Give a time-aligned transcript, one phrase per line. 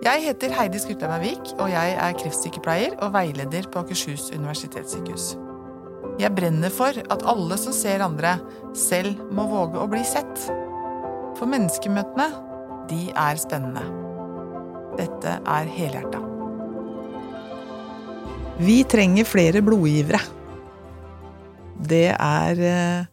[0.00, 5.34] Jeg heter Heidi Skurtleiberg Vik, og jeg er kreftsykepleier og veileder på Akershus universitetssykehus.
[6.16, 8.38] Jeg brenner for at alle som ser andre,
[8.72, 10.46] selv må våge å bli sett.
[11.36, 12.30] For menneskemøtene,
[12.88, 13.82] de er spennende.
[14.96, 16.22] Dette er Helhjerta.
[18.64, 20.22] Vi trenger flere blodgivere.
[21.92, 23.04] Det er eh,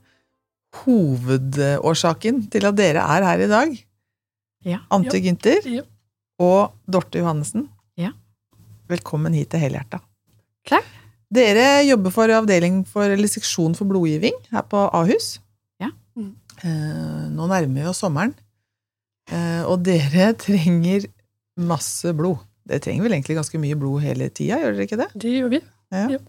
[0.85, 3.77] hovedårsaken til at dere er her i dag.
[4.72, 4.81] Ja.
[4.88, 5.84] Ante Gynter Ja.
[6.41, 7.68] Og Dorte Johannessen.
[7.98, 8.14] Ja.
[8.91, 10.00] Velkommen hit til Helhjerta.
[10.68, 10.88] Takk.
[11.34, 15.38] Dere jobber for avdeling for, eller seksjon for blodgiving her på Ahus.
[15.84, 15.90] Ja.
[16.16, 16.36] Mm.
[16.63, 18.32] Eh, nå nærmer vi oss sommeren,
[19.27, 21.10] eh, og dere trenger
[21.60, 22.40] masse blod.
[22.68, 25.10] Dere trenger vel egentlig ganske mye blod hele tida, gjør dere ikke det?
[25.20, 25.62] Det gjør vi.
[25.96, 26.22] Ja.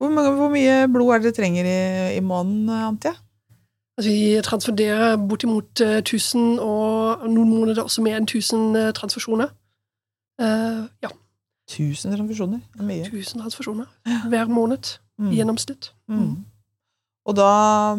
[0.00, 1.78] Hvor, mange, hvor mye blod er det dere trenger i,
[2.18, 3.14] i måneden, Antje?
[3.94, 9.50] Altså, vi transfunderer bortimot eh, 1000, og noen måneder også mer enn 1000 eh, transfusjoner.
[10.40, 11.10] Uh, ja,
[11.70, 12.60] 1000 transfusjoner.
[12.74, 13.04] Det er mye.
[13.06, 13.86] 1000 transfusjoner
[14.28, 15.28] hver måned Mm.
[15.30, 15.92] i gjennomsnitt.
[16.10, 16.44] Mm.
[17.26, 17.94] Og da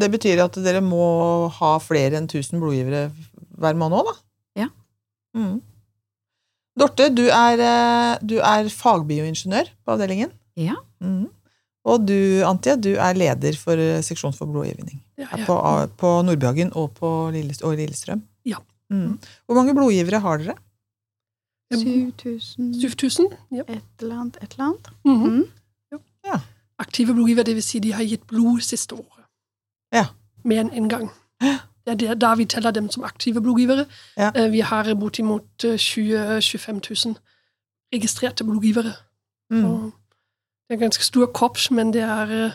[0.00, 3.10] Det betyr at dere må ha flere enn 1000 blodgivere
[3.56, 4.14] hver måned òg, da?
[4.62, 4.68] Ja.
[5.36, 5.60] Mm.
[6.80, 10.32] Dorte, du er, eh, du er fagbioingeniør på avdelingen.
[10.56, 10.74] Ja.
[11.00, 11.28] Mm.
[11.84, 15.02] Og du, Antje, du er leder for seksjon for blodgivning.
[15.18, 15.44] Ja, ja.
[15.46, 15.56] på,
[15.98, 18.22] på Nordbyhagen og på Lillestrøm.
[18.44, 18.56] Ja.
[18.90, 19.18] Mm.
[19.46, 20.54] Hvor mange blodgivere har dere?
[21.74, 23.26] 7000 7000.
[23.52, 23.62] Ja.
[23.68, 24.90] et eller annet, et eller annet.
[25.04, 25.36] Mhm.
[25.92, 26.40] Mm.
[26.78, 29.24] Aktive blodgivere, det vil si de har gitt blod siste året.
[29.92, 30.06] Ja.
[30.44, 31.10] Mer enn én gang.
[31.84, 33.84] Det er der, da vi teller dem som aktive blodgivere.
[34.16, 34.30] Ja.
[34.34, 37.16] Eh, Vi har bortimot eh, 20 000-25 000
[37.94, 38.92] registrerte blodgivere.
[39.50, 39.62] Mm.
[39.62, 42.50] Det er en ganske stor korps, men det er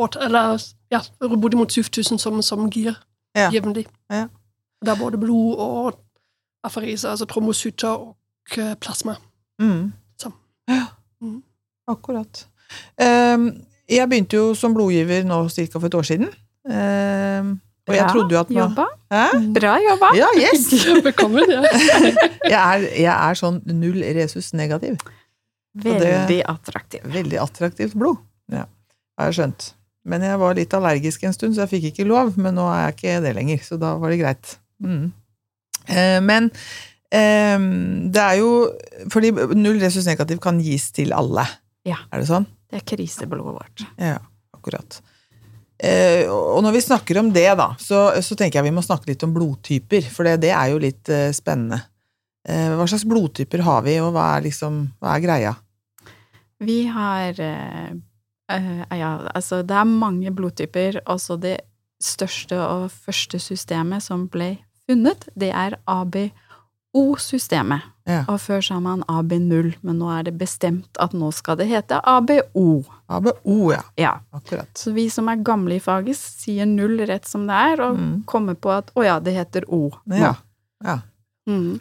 [0.00, 2.94] fort, eller, ja, bortimot 7000 som, som gir
[3.36, 3.50] Ja.
[3.52, 3.86] jevnlig.
[4.10, 4.28] Ja.
[4.84, 5.98] Det er både blod og
[6.64, 8.16] afarise, altså trombocytter og
[8.58, 9.16] eh, plasma.
[9.60, 9.92] Mm.
[10.68, 10.86] Ja,
[11.22, 11.42] Mm.
[11.88, 12.46] akkurat.
[13.00, 15.78] Um, jeg begynte jo som blodgiver nå ca.
[15.78, 16.26] for et år siden.
[16.66, 18.84] Um, og jeg trodde jo at man, jobba.
[19.12, 19.52] Hæ?
[19.54, 20.10] Bra jobba!
[20.18, 20.66] Ja, yes!
[21.06, 21.44] Velkommen.
[21.50, 21.62] Ja.
[22.50, 24.96] Jeg er, jeg er sånn null resus negativ.
[25.74, 27.00] det- Veldig attraktiv.
[27.14, 28.16] Veldig attraktivt blod.
[28.52, 28.64] Ja,
[29.18, 29.74] har jeg skjønt.
[30.06, 32.34] Men jeg var litt allergisk en stund, så jeg fikk ikke lov.
[32.38, 34.52] Men nå er jeg ikke det lenger, så da var det greit.
[34.82, 35.08] Mm.
[35.86, 36.50] Eh, men
[37.14, 37.66] eh,
[38.12, 38.48] det er jo
[39.12, 41.46] Fordi null resus negativ kan gis til alle.
[41.86, 42.00] Ja.
[42.10, 42.48] Er det sånn?
[42.66, 43.84] Det er kriseblodet vårt.
[44.02, 44.18] Ja,
[44.54, 44.98] akkurat.
[45.76, 49.12] Eh, og når vi snakker om det, da, så, så tenker jeg vi må snakke
[49.12, 51.82] litt om blodtyper, for det, det er jo litt spennende.
[52.46, 55.52] Hva slags blodtyper har vi, og hva er, liksom, hva er greia?
[56.62, 57.38] Vi har
[58.50, 61.00] eh, Ja, altså, det er mange blodtyper.
[61.06, 61.60] Også det
[62.02, 64.58] største og første systemet som ble
[64.88, 65.76] funnet, det er
[66.94, 67.80] ABO-systemet.
[68.06, 68.20] Ja.
[68.30, 71.98] Og før sa man AB0, men nå er det bestemt at nå skal det hete
[72.06, 72.84] ABO.
[73.10, 73.80] ABO, ja.
[73.98, 74.68] Ja, Akkurat.
[74.78, 78.22] Så vi som er gamle i faget, sier null rett som det er, og Mm.
[78.26, 79.90] kommer på at å ja, det heter O.
[80.06, 80.34] Ja.
[80.84, 80.98] ja.
[81.48, 81.80] Mm.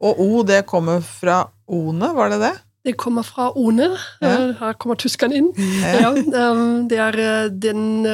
[0.00, 2.54] Og O, det kommer fra O-ene, var det det?
[2.86, 3.88] Det kommer fra ONE.
[4.22, 4.28] Ja.
[4.30, 5.48] Eh, Her kommer tyskerne inn.
[5.82, 6.50] Ja, Ja,
[6.86, 8.06] det er eh, den,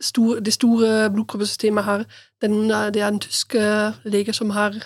[0.00, 2.04] store, det store blodkroppesystemet her.
[2.42, 4.76] Den, eh, det er en tysk eh, lege som har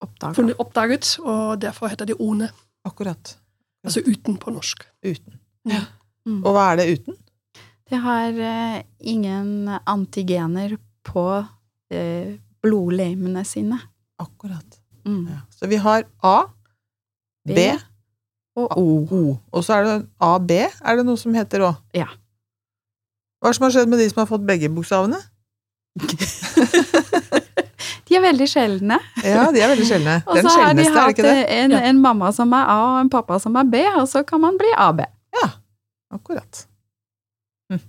[0.00, 0.36] oppdaget.
[0.36, 2.48] funnet oppdaget, og derfor heter det ONE.
[2.84, 3.36] Akkurat.
[3.84, 4.88] Altså uten på norsk.
[5.04, 5.38] Uten.
[5.68, 5.84] Ja.
[6.26, 6.40] Mm.
[6.44, 7.16] Og hva er det uten?
[7.90, 11.44] Det har uh, ingen antigener på
[11.94, 13.78] uh, blodlegemene sine.
[14.18, 14.78] Akkurat.
[15.04, 15.26] Mm.
[15.28, 15.40] Ja.
[15.50, 16.36] Så vi har A,
[17.44, 17.58] B, B
[18.56, 18.86] og O.
[19.10, 19.22] O.
[19.52, 21.78] Og så er det AB, er det noe som heter òg?
[21.96, 22.08] Ja.
[23.40, 25.18] Hva er det som har skjedd med de som har fått begge bokstavene?
[28.08, 28.98] De er veldig sjeldne.
[29.24, 30.18] Ja, de er veldig sjeldne.
[30.28, 31.46] Og Den så har de det hatt ikke det?
[31.62, 34.42] en, en mamma som er A, og en pappa som er B, og så kan
[34.42, 35.00] man bli AB.
[35.38, 35.46] Ja,
[36.12, 36.66] Akkurat.
[37.72, 37.80] Hm.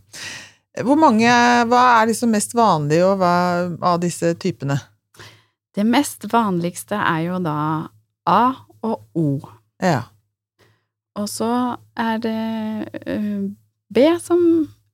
[0.87, 1.27] Hvor mange,
[1.67, 3.33] Hva er liksom mest vanlig og hva,
[3.83, 4.77] av disse typene?
[5.75, 7.57] Det mest vanligste er jo da
[8.29, 8.41] A
[8.85, 9.27] og O.
[9.83, 10.05] Ja.
[11.19, 12.37] Og så er det
[13.05, 13.43] eh,
[13.93, 14.43] B som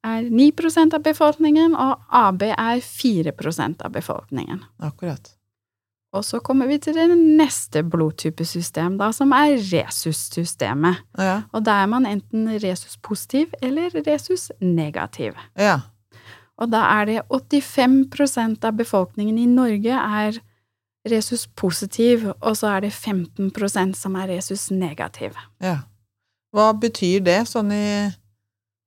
[0.04, 4.64] er 9% av befolkningen, og AB er 4% av befolkningen.
[4.84, 5.36] Akkurat.
[6.16, 11.04] Og så kommer vi til det neste blodtypesystem, da, som er resus-systemet.
[11.20, 11.44] Ja.
[11.54, 15.38] Og da er man enten resus-positiv eller resus-negativ.
[15.60, 15.80] ja.
[16.60, 20.40] Og da er det 85% av befolkningen i Norge er
[21.08, 25.38] resus-positiv, og så er det 15% som er resus-negativ.
[25.62, 25.78] ja.
[26.56, 27.86] Hva betyr det sånn i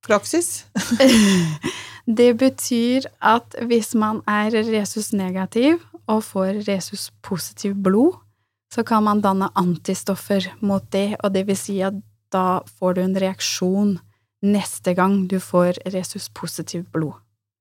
[0.07, 0.65] praksis?
[2.07, 5.77] Det betyr at hvis man er resus-negativ,
[6.11, 8.17] og får resus-positiv blod,
[8.75, 11.95] så kan man danne antistoffer mot det, og det vil si at
[12.35, 13.93] da får du en reaksjon
[14.43, 17.15] neste gang du får resus-positivt blod.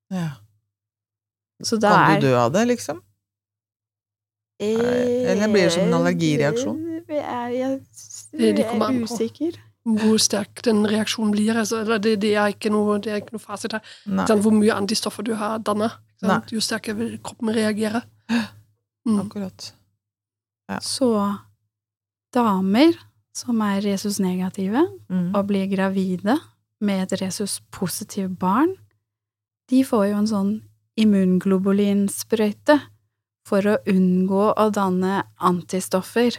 [0.10, 0.32] Ja.
[1.62, 3.04] Så da Kan du dø av det, liksom?
[4.62, 6.80] Eller blir det som en allergireaksjon?
[7.10, 7.80] Jeg er, jeg,
[8.32, 9.62] Det- det jeg er usikker.
[9.84, 11.56] Hvor sterk den reaksjonen blir.
[11.58, 13.82] Altså, det, det, er ikke noe, det er ikke noe fasit her.
[14.30, 15.90] Sånn, hvor mye antistoffer du har danna.
[16.54, 18.04] Jo sterkere vil kroppen reagere.
[19.02, 19.16] Mm.
[19.24, 19.72] akkurat.
[20.86, 21.08] Så
[22.36, 22.94] damer
[23.34, 25.34] som er resus-negative, Mm.
[25.36, 26.36] og blir gravide
[26.80, 28.76] med et resus-positivt barn,
[29.72, 30.52] de får jo en sånn
[31.02, 32.78] immunglobulinsprøyte
[33.48, 36.38] for å unngå å danne antistoffer.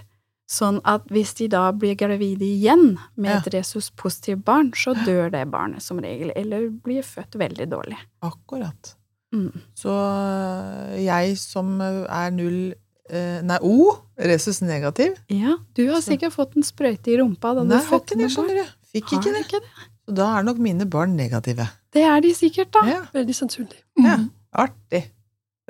[0.53, 5.47] Sånn at hvis de da blir gravide igjen med et resus-positivt barn, så dør det
[5.49, 7.97] barnet som regel, eller blir født veldig dårlig.
[8.21, 8.91] Akkurat.
[9.33, 9.49] Mm.
[9.81, 16.03] Så øh, jeg som øh, er null øh, Nei, O, resus negativ Ja, du har
[16.03, 18.35] Så- sikkert fått en sprøyte i rumpa da Nei, du fødte ikke det, med barn.
[18.37, 18.77] skjønner du.
[18.93, 19.41] Fikk Har ikke du det.
[19.47, 19.89] ikke det?
[20.05, 21.71] Så da er nok mine barn negative.
[21.97, 22.85] Det er de sikkert, da.
[22.91, 23.81] Ja, Veldig sannsynlig.
[24.05, 24.17] Ja.
[24.21, 24.29] Mm.
[24.53, 25.07] artig.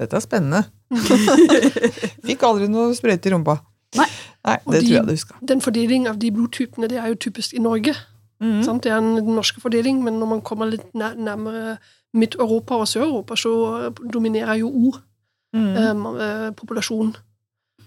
[0.01, 0.65] Dette er spennende.
[2.27, 3.61] Fikk aldri noe sprøyte i rumpa.
[3.97, 4.07] Nei.
[4.45, 5.37] Nei, det de- tror jeg du skal.
[5.49, 7.95] Den fordelingen av de blodtypene det er jo typisk i Norge.
[8.41, 8.83] Mm Sant?
[8.83, 11.77] Det er en den norske fordeling, men når man kommer litt nær, nærmere
[12.15, 13.53] Midt-Europa og Sør-Europa, så
[13.87, 14.93] eh, dominerer jo O
[15.53, 17.17] mm um, eh, populasjon.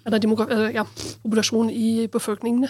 [0.05, 0.83] Eller demogra eller, ja,
[1.23, 2.69] populasjon i befolkningene.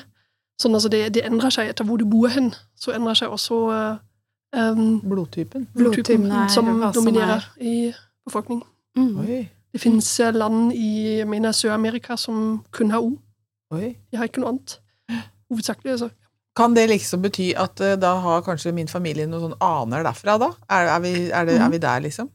[0.62, 2.54] Sånn altså det, det endrer seg etter hvor du bor hen.
[2.80, 5.68] Så endrer seg også eh, um, Blodtypen.
[5.76, 6.66] blodtypen er som
[6.96, 7.94] dominerer som i
[8.26, 8.64] befolkningen.
[8.98, 9.48] Mm.
[9.74, 13.18] Det finnes eh, land i jeg mener Sør-Amerika som kun har O.
[13.76, 13.96] Oi.
[14.12, 14.78] Jeg har ikke noe annet.
[15.52, 15.92] Hovedsakelig.
[15.98, 16.10] Altså.
[16.56, 20.38] Kan det liksom bety at uh, da har kanskje min familie noen sånn aner derfra,
[20.42, 20.54] da?
[20.72, 22.30] Er, er, vi, er, det, er vi der, liksom?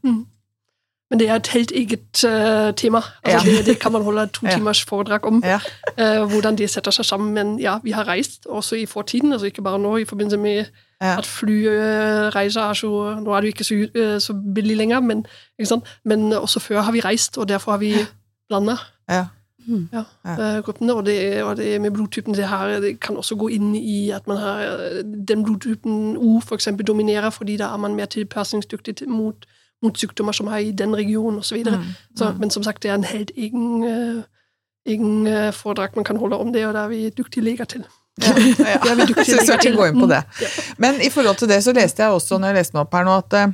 [1.11, 3.01] Men det er et helt eget uh, tema.
[3.25, 3.57] Altså, Ja.
[3.57, 5.41] det, det kan man holde to timers foredrag om.
[5.43, 5.57] Ja.
[5.97, 7.33] uh, hvordan de setter seg sammen.
[7.35, 10.65] Men ja, vi har reist også i fortiden, altså ikke bare nå i forbindelse med
[11.01, 11.15] Ja.
[11.17, 12.89] at flyreiser er så
[13.25, 15.25] Nå er det jo ikke så, så billig lenger, men,
[16.05, 17.95] men også før har vi reist, og derfor har vi
[18.47, 18.75] blanda
[19.09, 19.25] Ja.
[19.67, 19.89] Mm.
[19.93, 20.31] ja, Ja.
[20.57, 20.93] eh, gruppene.
[20.95, 24.27] Og det, er det med blodtypen det her det kan også gå inn i at
[24.27, 24.79] man har
[25.27, 29.45] den blodtypen O for eksempel dominerer, fordi da er man mer tilpasningsdyktig mot,
[29.83, 31.63] mot sykdommer som er i den regionen osv.
[31.65, 31.83] Mm.
[32.17, 32.39] så, Mm.
[32.39, 34.23] Men som sagt, det er en helt egen, eh,
[34.87, 37.83] egen eh, foredrag man kan holde om det, og det er vi dyktige leger til.
[38.21, 38.77] Ja, ja.
[38.83, 39.75] Det er vi dyktige leger til.
[39.77, 40.23] gå inn på det.
[40.39, 40.75] Mm.
[40.77, 43.03] Men i forhold til det så leste jeg også, når jeg leste meg opp her
[43.03, 43.53] nå, at eh,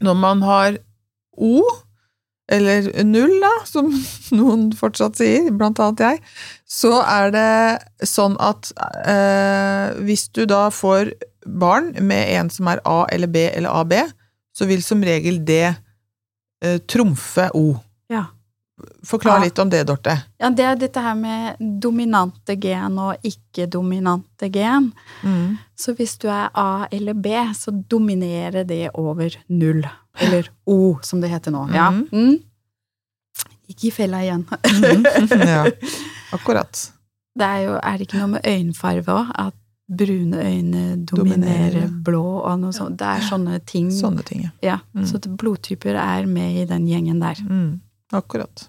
[0.00, 0.76] når man har
[1.38, 1.62] O,
[2.48, 3.90] eller null da, som
[4.38, 6.22] noen fortsatt sier, blant annet jeg,
[6.68, 8.70] så er det sånn at
[9.04, 11.12] eh, hvis du da får
[11.48, 13.94] barn med en som er A eller B eller AB,
[14.56, 15.66] så vil som regel det
[16.64, 17.76] eh, trumfe O.
[18.12, 18.26] Ja.
[19.06, 19.44] Forklar Ja.
[19.48, 20.12] litt om det, Dorte.
[20.38, 24.92] ja, det er dette her med dominante gen og ikke-dominante gen.
[25.26, 25.56] Mm.
[25.74, 29.82] Så hvis du er A eller B, så dominerer det over null.
[30.20, 31.66] Eller O, som det heter nå.
[31.74, 31.90] Ja.
[31.90, 32.08] Mhm.
[32.12, 32.38] Mm.
[33.68, 34.46] Gikk i fella igjen.
[34.48, 35.04] Mhm.
[35.54, 35.64] ja,
[36.32, 36.84] akkurat.
[37.38, 39.28] Det er jo er det ikke noe med øyenfarge òg?
[39.38, 39.54] At
[39.88, 42.98] brune øyne Dominerer, dominerer blå og noe sånt.
[43.00, 43.90] Det er sånne ting.
[43.94, 44.50] Sånne ting, ja.
[44.62, 45.04] Ja, Mm.
[45.06, 47.38] Så at blodtyper er med i den gjengen der.
[47.44, 47.80] Mm.
[48.12, 48.68] Akkurat.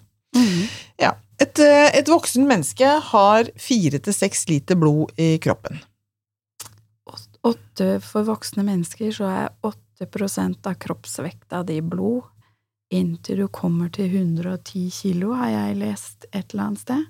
[1.00, 1.14] Ja.
[1.40, 5.80] Et, eh, et voksen menneske har fire til seks liter blod i kroppen.
[7.46, 12.22] Åtte for voksne mennesker så er 8% av kroppsvekta di blod.
[12.92, 17.04] Inntil du kommer til 110 kilo, har jeg lest et eller annet sted.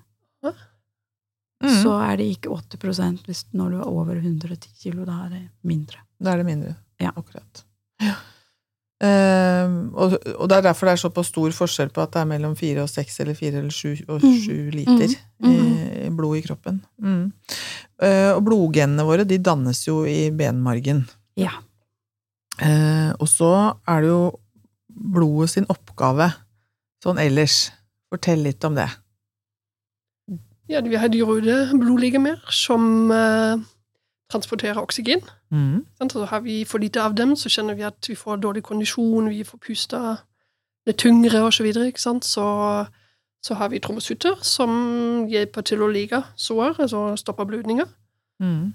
[1.61, 1.83] Mm.
[1.83, 5.05] Så er det ikke 8% hvis når du er over 110 kilo.
[5.05, 5.99] Da er det mindre.
[6.23, 6.75] Da er det mindre.
[7.01, 7.11] Ja.
[7.17, 7.65] Akkurat.
[8.01, 8.15] Ja.
[9.05, 12.29] Ehm, og, og det er derfor det er såpass stor forskjell på at det er
[12.33, 14.35] mellom fire og seks eller fire eller sju og Mm.
[14.45, 16.07] sju liter Mm.
[16.07, 16.83] i blod i kroppen.
[17.01, 17.33] Mm.
[18.01, 21.05] Eh, og blodgenene våre de dannes jo i benmargen.
[21.37, 21.53] Ja.
[22.61, 23.51] Eh, og så
[23.89, 24.23] er det jo
[24.89, 26.31] blodet sin oppgave
[27.05, 27.69] sånn ellers.
[28.11, 28.89] Fortell litt om det.
[30.71, 33.61] Ja, vi har de røde blodlegemer som eh,
[34.33, 35.23] transporterer oksygen.
[35.51, 35.85] Mm.
[36.11, 39.31] Så har vi for lite av dem, så kjenner vi at vi får dårlig kondisjon,
[39.31, 40.01] vi får puste
[40.91, 41.57] er tyngre osv.
[41.57, 42.25] Så, videre, ikke sant?
[42.27, 42.45] så
[43.43, 47.87] så har vi trommesutter som hjelper til å lege sår, altså stopper blødninger.
[48.43, 48.73] Mm.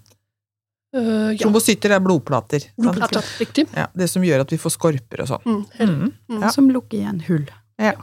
[0.95, 2.59] Uh, ja, Trombocytter er blodplater.
[2.69, 2.77] sant?
[2.79, 3.65] blodplater, riktig.
[3.75, 5.43] Ja, det som gjør at vi får skorper og sånn.
[5.45, 5.63] Mm.
[5.79, 6.13] Mm.
[6.31, 6.41] Mm.
[6.45, 6.51] Ja.
[6.55, 7.45] Som lukker igjen hull.
[7.81, 7.93] Ja.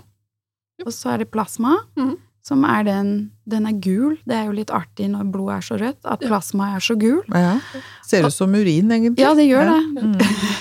[0.85, 2.19] Og så er det plasma, Mhm.
[2.43, 4.19] som er den Den er gul.
[4.27, 7.23] Det er jo litt artig når blodet er så rødt, at plasma er så gul.
[7.29, 7.59] Ja.
[8.07, 9.19] Ser ut som urin, egentlig.
[9.19, 9.79] Ja, det gjør Ja.
[9.81, 10.03] det.
[10.05, 10.21] Mm.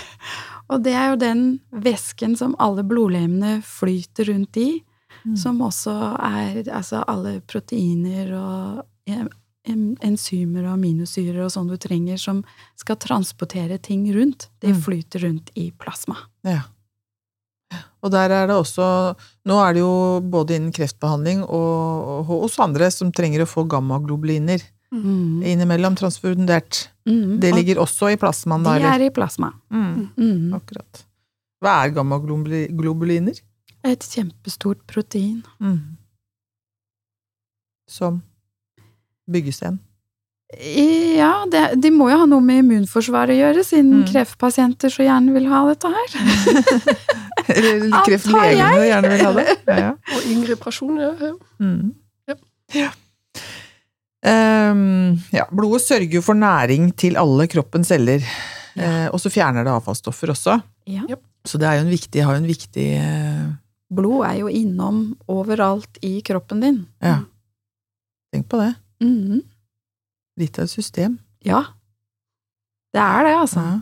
[0.72, 4.84] Og det er jo den væsken som alle blodlemene flyter rundt i.
[5.26, 5.36] Mm.
[5.38, 8.86] som også er altså alle proteiner og
[10.02, 12.44] enzymer og aminosyrer og sånn du trenger som
[12.80, 14.48] skal transportere ting rundt.
[14.60, 14.82] Det Mm.
[14.82, 16.16] flyter rundt i plasma.
[16.44, 16.62] Ja.
[18.04, 22.58] Og der er det også Nå er det jo både innen kreftbehandling og, og hos
[22.60, 24.62] andre som trenger å få gammaglobuliner
[24.94, 25.42] Mm.
[25.46, 26.90] innimellom transfundert.
[27.08, 27.40] Mm.
[27.40, 29.00] Det ligger også i plasmaen, da, de eller?
[29.00, 29.54] er i plasma.
[29.72, 30.54] Mm, Mm.
[30.54, 31.06] akkurat.
[31.64, 33.40] Hva er gammaglobuliner?
[33.84, 35.42] Et kjempestort protein.
[35.60, 35.98] Mm.
[37.90, 38.22] Som
[39.32, 39.80] byggesten.
[41.16, 44.08] Ja, det, de må jo ha noe med immunforsvaret å gjøre, siden Mm.
[44.12, 46.16] kreftpasienter så gjerne vil ha dette her.
[47.56, 49.46] Eller kreftlegene gjerne vil ha det.
[49.72, 49.92] Ja, ja.
[50.18, 51.16] Og yngre personer.
[51.24, 51.32] ja.
[51.64, 51.94] Mm.
[52.28, 52.36] Ja.
[52.76, 52.90] Ja.
[54.22, 58.22] Um, ja, blodet sørger jo for næring til alle kroppens celler,
[58.76, 60.60] eh, og så fjerner det avfallsstoffer også.
[60.92, 61.08] Ja.
[61.48, 63.48] Så det er jo en viktig, har jo en viktig eh,
[63.92, 66.82] Blod er jo innom overalt i kroppen din.
[67.04, 67.22] Ja.
[68.32, 68.74] Tenk på det.
[69.04, 69.42] Mhm.
[70.40, 71.20] Litt av et system.
[71.44, 71.66] Ja.
[72.94, 73.60] Det er det, altså.
[73.60, 73.80] Ja.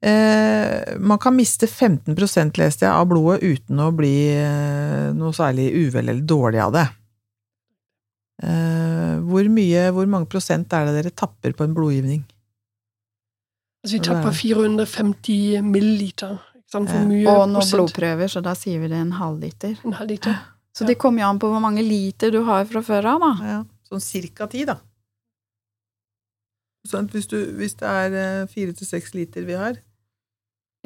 [0.00, 5.72] Eh, man kan miste 15% leste jeg, av blodet uten å bli eh, noe særlig
[5.74, 6.84] uvel eller dårlig av det.
[8.46, 12.22] Eh, hvor mye, hvor mange prosent er det dere tapper på en blodgivning?
[13.82, 16.38] Altså, vi tapper 450 milliliter.
[16.68, 16.90] Ikke sant?
[16.92, 19.78] For mye Og noen blodprøver, så da sier vi det en halvliter.
[19.88, 20.36] En halv liter.
[20.76, 23.30] Så det kommer jo an på hvor mange liter du har fra før av, da.
[23.48, 23.58] Ja,
[23.88, 24.76] sånn cirka ti, da.
[26.88, 29.80] Sånn, hvis, du, hvis det er eh, fire til seks liter vi har,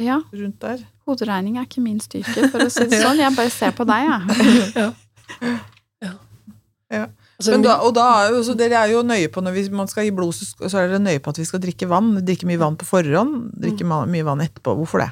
[0.01, 3.19] Ja, rundt der hoderegning er ikke min styrke, for å si det sånn.
[3.21, 4.95] Jeg bare ser på deg, jeg.
[6.07, 7.07] ja.
[7.43, 9.63] Men min- da, og da er jo, så dere er jo nøye på når vi,
[9.75, 12.15] man skal gi blod, så, er dere nøye på at vi skal drikke vann.
[12.25, 14.77] Drikke mye vann på forhånd, drikke mye vann etterpå.
[14.79, 15.11] Hvorfor det?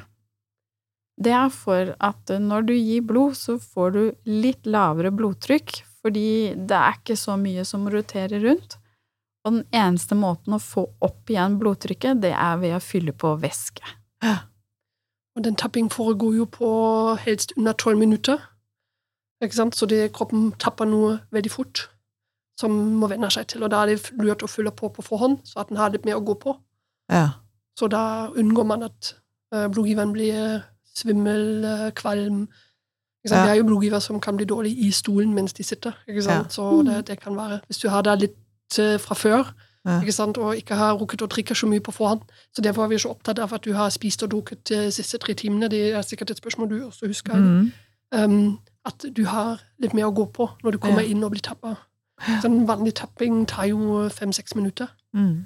[1.21, 6.53] Det er for at når du gir blod, så får du litt lavere blodtrykk, fordi
[6.57, 8.77] det er ikke så mye som roterer rundt.
[9.45, 13.35] Og den eneste måten å få opp igjen blodtrykket, det er ved å fylle på
[13.41, 13.85] væske.
[14.21, 14.37] Ja.
[15.37, 16.71] Og den tapping foregår jo på
[17.23, 18.41] helst under tolv minutter.
[19.41, 19.77] Ikke sant?
[19.77, 21.87] Så det, kroppen tapper noe veldig fort
[22.59, 23.63] som må venne seg til.
[23.65, 26.05] Og da er det lurt å fylle på på forhånd, så at den har litt
[26.05, 26.53] mer å gå på.
[27.11, 27.41] Ja.
[27.79, 29.15] Så da unngår man at
[29.55, 30.61] uh, blodgiveren blir
[31.01, 32.47] svimmel, eh, kvalm.
[33.29, 33.43] Ja.
[33.43, 35.91] Det er jo blodgiver som kan bli dårlig i stolen mens de sitter.
[36.21, 36.53] Sant?
[36.53, 39.51] Så det, det kan være Hvis du har det litt eh, fra før
[39.85, 39.99] Ja.
[40.01, 42.21] ikke og ikke har rukket å drikke så mye på forhånd.
[42.53, 45.17] Så Derfor er vi så opptatt av at du har spist og drukket de siste
[45.17, 45.69] tre timene.
[45.69, 47.33] Det er sikkert et spørsmål du også husker.
[47.35, 47.71] Mm.
[48.13, 51.07] Um, at du har litt mer å gå på når du kommer Ja.
[51.09, 51.75] inn og blir tappa.
[52.43, 55.45] Sånn vanlig tapping tar jo fem-seks minutter Mm.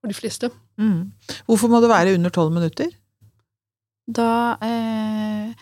[0.00, 0.50] for de fleste.
[0.78, 1.12] Mm.
[1.46, 2.86] Hvorfor må det være under tolv minutter?
[4.08, 5.52] Da eh,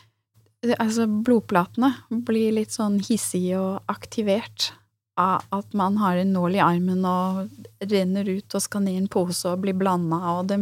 [0.81, 1.93] Altså, blodplatene
[2.26, 4.73] blir litt sånn hissige og aktivert
[5.21, 7.47] av at man har en nål i armen og
[7.87, 10.59] renner ut og skal ned i en pose og blir blanda, og de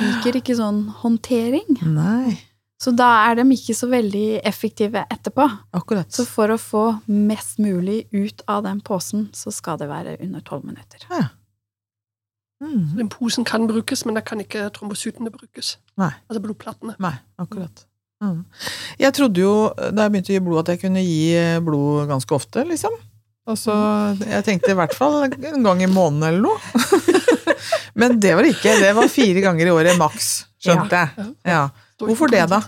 [0.00, 1.78] liker ikke sånn håndtering.
[1.86, 2.38] Nei,
[2.82, 5.46] Så da er de ikke så veldig effektive etterpå.
[5.74, 6.10] akkurat.
[6.10, 10.40] Så for å få mest mulig ut av den posen, så skal det være under
[10.40, 11.06] tolv minutter.
[12.58, 12.96] Mm.
[12.98, 15.76] Den posen kan brukes, men da kan ikke trombosytene brukes.
[16.00, 16.10] Nei.
[16.26, 16.96] Altså blodplatene.
[17.02, 17.84] Nei, akkurat.
[18.24, 18.40] Mm.
[18.98, 22.08] Jeg trodde jo da jeg begynte å gi blod, at jeg kunne gi eh, blod
[22.10, 22.96] ganske ofte, liksom.
[23.48, 23.72] Altså,
[24.28, 26.58] Jeg tenkte i hvert fall en gang i måneden eller noe.
[28.00, 28.74] Men det var det ikke.
[28.82, 31.30] Det var fire ganger i året maks, skjønte jeg.
[31.48, 31.62] Ja.
[32.02, 32.60] Hvorfor det, da?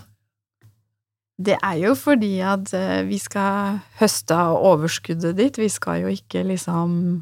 [1.41, 5.59] Det er jo fordi at eh, vi skal høste av overskuddet ditt.
[5.61, 7.21] Vi skal jo ikke liksom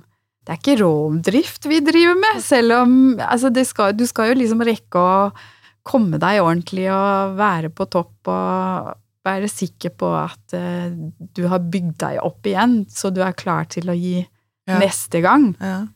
[0.49, 4.39] Det er ikke rovdrift vi driver med, selv om altså det skal, Du skal jo
[4.39, 5.29] liksom rekke å
[5.85, 8.89] komme deg ordentlig og være på topp og
[9.29, 10.89] være sikker på at uh,
[11.37, 14.23] du har bygd deg opp igjen, så du er klar til å gi
[14.69, 14.77] Ja.
[14.81, 15.51] neste gang.
[15.61, 15.87] Ja.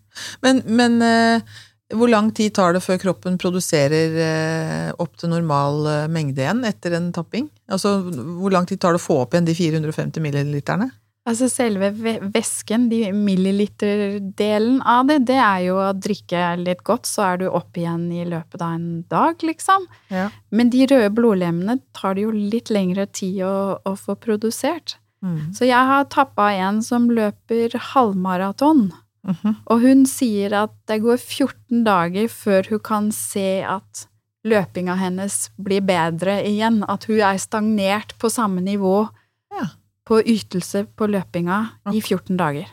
[0.46, 1.58] Men, men uh,
[1.94, 6.94] hvor lang tid tar det før kroppen produserer uh, opp til normal mengde igjen etter
[6.98, 7.50] en tapping?
[7.70, 10.94] Altså, Hvor lang tid tar det å få opp igjen de 450 milliliterne?
[11.26, 11.88] Altså selve
[12.34, 17.46] væsken, de milliliterdelen av det, det er jo å drikke litt godt, så er du
[17.50, 19.86] opp igjen i løpet av en dag, liksom.
[20.12, 20.30] Ja.
[20.52, 23.54] Men de røde blodlemmene tar det jo litt lengre tid å,
[23.88, 24.98] å få produsert.
[25.24, 25.54] Mm.
[25.56, 28.90] Så jeg har tappa en som løper halvmaraton,
[29.24, 29.54] Mhm.
[29.72, 34.02] og hun sier at det går 14 dager før hun kan se at
[34.44, 39.08] løpinga hennes blir bedre igjen, at hun er stagnert på samme nivå
[39.54, 39.70] Ja.
[40.08, 41.60] På ytelse på løpinga
[41.94, 42.68] i 14 dager,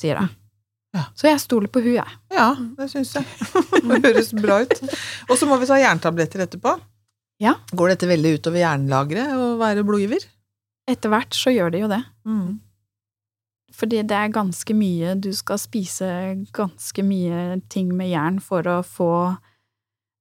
[0.00, 0.34] sier hun.
[0.96, 1.04] Ja.
[1.14, 2.18] Så jeg stoler på hun, jeg.
[2.32, 3.26] Ja, det syns jeg.
[3.86, 4.78] Det høres bra ut.
[5.28, 6.72] Og så må vi ta jerntabletter etterpå.
[7.42, 7.52] Ja.
[7.76, 10.24] Går dette veldig utover jernlageret å være blodgiver?
[10.88, 12.00] Etter hvert så gjør det jo det.
[12.28, 12.56] Mm.
[13.76, 16.06] Fordi det er ganske mye Du skal spise
[16.56, 19.10] ganske mye ting med jern for å få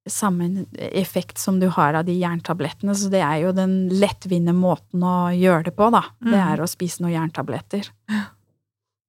[0.07, 5.01] samme effekt som du har av de jerntablettene, så det er jo den lettvinte måten
[5.01, 6.03] å gjøre det på, da.
[6.21, 6.53] Det Mhm.
[6.53, 7.89] er å spise noen jerntabletter.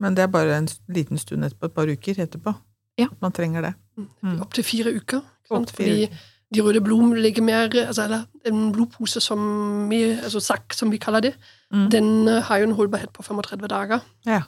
[0.01, 2.55] Men det er bare en liten stund etterpå, et par uker etterpå.
[2.99, 3.07] Ja.
[3.13, 3.75] At man trenger det.
[4.23, 4.41] Mm.
[4.41, 5.23] Opptil fire uker.
[5.51, 6.19] Opp til fire Fordi
[6.53, 11.35] de røde blodlegemer, altså, eller en blodpose som vi, altså sakk, som vi kaller det,
[11.73, 11.89] Mm.
[11.91, 14.01] den eh, har jo en holdbarhet på 35 dager.
[14.25, 14.43] Ja.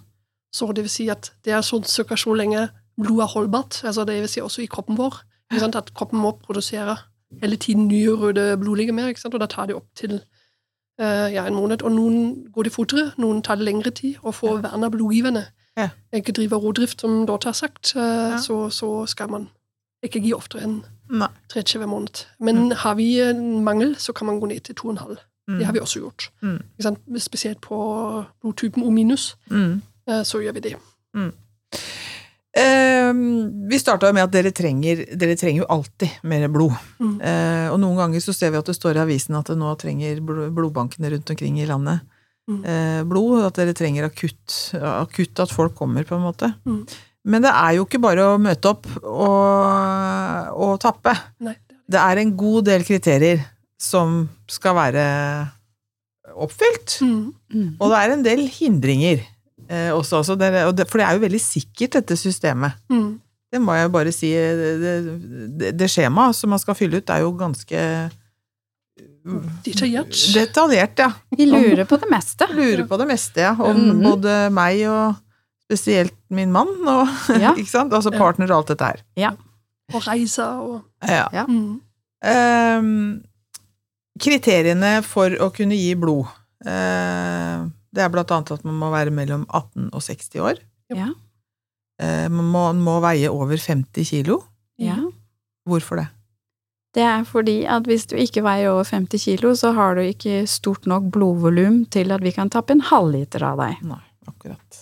[0.54, 4.06] Så det vil si at det er sånn cirka så lenge blodet er holdbart, altså
[4.06, 5.22] det vil si også i kroppen vår.
[5.50, 6.96] At kroppen må produsere
[7.42, 10.12] hele tiden nye røde blodlegemer, og da tar det opp til
[11.00, 11.82] uh, ja, en måned.
[11.82, 15.44] Og noen går det fortere, noen tar det lengre tid, og får å verne blodgiverne,
[15.78, 15.88] Ja.
[16.12, 18.38] ikke drive rådrift, som Dorte har sagt, uh, Ja.
[18.38, 19.48] så, så skal man
[20.02, 21.28] ikke gi oftere enn Nei.
[21.48, 22.24] tre til hver måned.
[22.40, 25.16] Men har vi en mangel, så kan man gå ned til to og en halv.
[25.48, 25.56] Mm.
[25.58, 26.30] Det har vi også gjort.
[26.42, 27.18] Mm.
[27.18, 29.82] Spesielt på blodtypen O minus, Mm.
[30.10, 30.76] uh, så gjør vi det.
[32.58, 33.10] Eh,
[33.70, 36.74] vi starta med at dere trenger, dere trenger jo alltid mer blod.
[36.98, 37.16] Mm.
[37.22, 39.72] Eh, og noen ganger så ser vi at det står i avisen at det nå
[39.80, 42.04] trenger blodbankene rundt omkring i landet
[42.48, 42.62] Mm.
[42.64, 43.42] eh, blod.
[43.44, 46.48] At dere trenger akutt, akutt at folk kommer, på en måte.
[46.64, 46.86] Mm.
[47.28, 51.12] Men det er jo ikke bare å møte opp og, og tappe.
[51.44, 51.76] Nei, er.
[51.92, 53.42] Det er en god del kriterier
[53.78, 55.04] som skal være
[56.40, 56.98] oppfylt.
[57.04, 57.34] Mm.
[57.52, 57.68] Mm.
[57.80, 59.22] Og det er en del hindringer
[59.70, 62.78] eh, også, også det, og det, for det er jo veldig sikkert, dette systemet.
[62.90, 63.18] Mm.
[63.52, 64.32] Det må jeg bare si.
[64.34, 64.94] Det,
[65.60, 67.84] det, det skjemaet som man skal fylle ut, er jo ganske
[69.64, 70.14] Detaljert.
[70.34, 71.10] detaljert, ja.
[71.36, 72.46] Vi lurer på det meste.
[72.54, 73.52] Lurer på det meste, ja.
[73.60, 74.04] Om mm.
[74.04, 75.18] både meg og
[75.68, 77.08] spesielt min mann, og,
[77.44, 77.52] Ja.
[77.52, 77.92] ikke sant?
[77.92, 79.36] Altså partner og alt dette her.
[79.92, 81.26] Og reiser og Ja.
[81.32, 81.44] Ja.
[81.48, 81.80] mm.
[82.28, 83.20] Ehm,
[84.18, 86.26] kriteriene for å kunne gi blod
[86.66, 87.60] eh,
[87.94, 90.60] Det er blant annet at man må være mellom 18 og 60 år.
[90.92, 91.08] Ja.
[92.02, 94.42] Eh, man må, må veie over 50 kilo.
[94.80, 95.00] ja.
[95.68, 96.06] Hvorfor det?
[96.96, 100.46] Det er fordi at hvis du ikke veier over 50 kilo, så har du ikke
[100.48, 103.82] stort nok blodvolum til at vi kan tappe en halvliter av deg.
[103.86, 104.80] Nei, akkurat.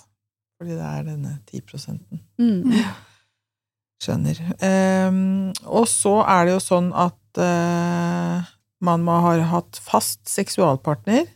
[0.56, 2.22] Fordi det er denne 10 prosenten.
[2.38, 2.78] Mm.
[4.06, 4.40] Skjønner.
[4.62, 5.18] Um,
[5.66, 8.46] og så er det jo sånn at uh,
[8.86, 11.26] man må ha hatt fast seksualpartner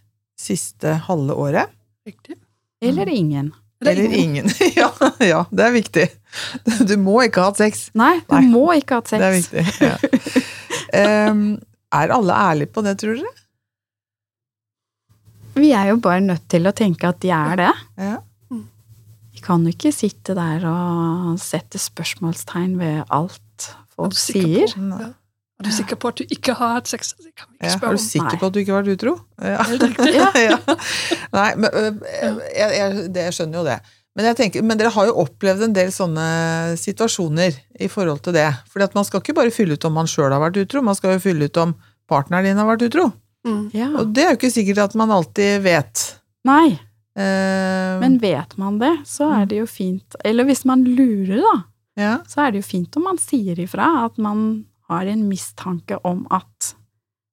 [0.40, 1.72] siste halve året.
[2.08, 2.36] Riktig.
[2.80, 3.52] Eller ingen.
[3.84, 4.48] Eller ingen.
[4.76, 6.06] ja, ja, det er viktig.
[6.88, 7.88] Du må ikke ha hatt sex.
[7.98, 8.46] Nei, du Nei.
[8.52, 9.20] må ikke ha hatt sex.
[9.20, 9.64] Det er viktig.
[9.84, 10.46] Ja.
[10.90, 11.60] Um,
[11.94, 13.28] er alle ærlige på det, tror dere?
[15.54, 17.68] Vi er jo bare nødt til å tenke at de er det.
[18.00, 18.16] Ja.
[19.30, 24.66] Vi kan jo ikke sitte der og sette spørsmålstegn ved alt folk sier.
[24.74, 25.12] på-.
[25.60, 27.12] Er du sikker på at du ikke har hatt sex?
[27.20, 28.94] Det kan vi ikke Ja, spørre er du sikker på at du ikke har vært
[28.96, 29.16] utro?
[29.44, 29.60] Ja.
[30.40, 30.56] Ja.
[31.34, 33.78] Nei, men jeg, jeg, det, jeg skjønner jo det.
[34.16, 36.26] Men, jeg tenker, men dere har jo opplevd en del sånne
[36.80, 38.48] situasjoner i forhold til det.
[38.72, 40.96] Fordi at man skal ikke bare fylle ut om man sjøl har vært utro, man
[40.98, 41.76] skal jo fylle ut om
[42.10, 43.10] partneren din har vært utro.
[43.46, 43.64] Mm.
[43.76, 43.90] Ja.
[44.00, 46.06] Og det er jo ikke sikkert at man alltid vet.
[46.48, 46.80] Nei,
[47.18, 50.14] Uh, men vet man det, så er det jo fint.
[50.24, 51.54] Eller hvis man lurer, da,
[51.98, 55.98] ja, så er det jo fint om man sier ifra at man har en mistanke
[56.06, 56.74] om at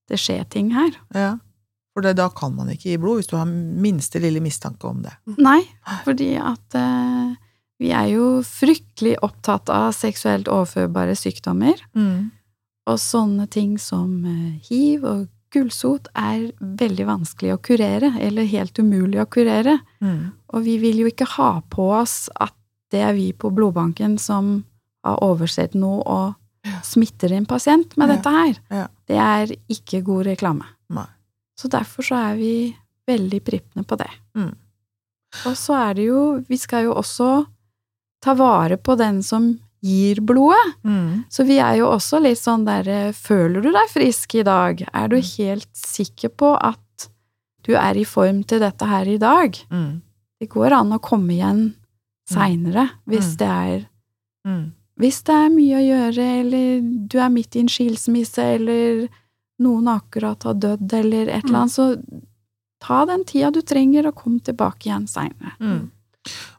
[0.07, 0.95] det skjer ting her.
[1.15, 1.35] ja.
[1.97, 4.99] For det, da kan man ikke gi blod, hvis du har minste lille mistanke om
[5.01, 5.15] det.
[5.41, 5.63] Nei,
[6.05, 7.31] fordi at eh,
[7.81, 11.81] vi er jo fryktelig opptatt av seksuelt overførbare sykdommer.
[12.85, 18.77] Og sånne ting som eh, hiv og gullsot er veldig vanskelig å kurere, eller helt
[18.77, 19.79] umulig å kurere.
[19.97, 20.37] Mm.
[20.53, 22.53] Og vi vil jo ikke ha på oss at
[22.93, 24.59] det er vi på blodbanken som
[25.01, 26.37] har oversett noe og
[26.83, 28.59] smitter en pasient med dette her.
[29.07, 30.65] Det er ikke god reklame.
[30.89, 31.05] Nei.
[31.57, 32.51] Så derfor så er vi
[33.07, 34.09] veldig prippende på det.
[34.37, 34.51] Mm.
[35.45, 37.45] Og så er det jo Vi skal jo også
[38.21, 40.73] ta vare på den som gir blodet.
[40.83, 41.25] Mm.
[41.29, 44.81] Så vi er jo også litt sånn derre Føler du deg frisk i dag?
[44.93, 45.09] Er Mm.
[45.09, 47.09] du helt sikker på at
[47.63, 49.51] du er i form til dette her i dag?
[49.71, 50.01] Mm.
[50.39, 51.75] Det går an å komme igjen
[52.29, 53.37] seinere hvis Mm.
[53.37, 53.87] det er
[54.47, 54.71] Mm.
[54.97, 59.07] Hvis det er mye å gjøre, eller du er midt i en skilsmisse, eller
[59.61, 61.49] noen akkurat har dødd, eller et Mm.
[61.49, 62.21] eller annet, så
[62.81, 65.53] ta den tida du trenger, og kom tilbake igjen seinere.
[65.59, 65.91] Mm.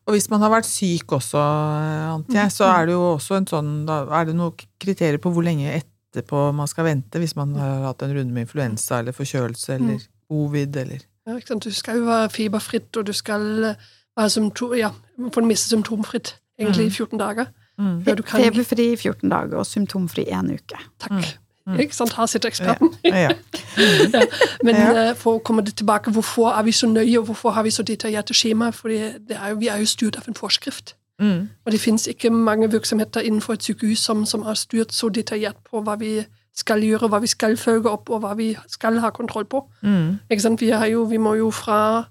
[0.08, 3.46] Og hvis man har vært syk også, antar jeg, så er det jo også en
[3.46, 7.52] sånn Da er det noen kriterier på hvor lenge etterpå man skal vente hvis man
[7.54, 9.98] har hatt en runde med influensa eller forkjølelse eller
[10.30, 11.62] covid eller Ja, ikke sant?
[11.68, 13.74] Du skal jo være fiberfritt, og du skal eh,
[14.16, 14.88] være symptom, ja,
[15.34, 17.50] få miste symptomfritt egentlig i 14 dager.
[17.78, 18.04] Mm.
[18.04, 20.78] Før du kan Feberfri i 14 dager og symptomfri én uke.
[21.00, 21.38] Takk.
[21.68, 21.78] Mm.
[21.80, 22.14] Ikke sant?
[22.16, 22.94] Her sitter eksperten.
[23.04, 23.28] Ja.
[24.14, 24.22] Ja.
[24.64, 25.10] Men Ja.
[25.10, 27.82] eh, for å komme tilbake, hvorfor er vi så nøye, og hvorfor har vi så
[27.82, 28.70] detaljerte skjema?
[28.72, 30.94] Fordi det er jo, vi er jo styrt av en forskrift.
[31.20, 31.48] Mm.
[31.66, 35.56] Og det finnes ikke mange virksomheter innenfor et sykehus som, som er styrt så detaljert
[35.70, 36.24] på hva vi
[36.56, 39.64] skal gjøre, hva vi skal følge opp, og hva vi skal ha kontroll på.
[39.82, 40.18] Mm.
[40.30, 40.60] Ikke sant?
[40.60, 42.04] Vi, har jo, vi må jo fra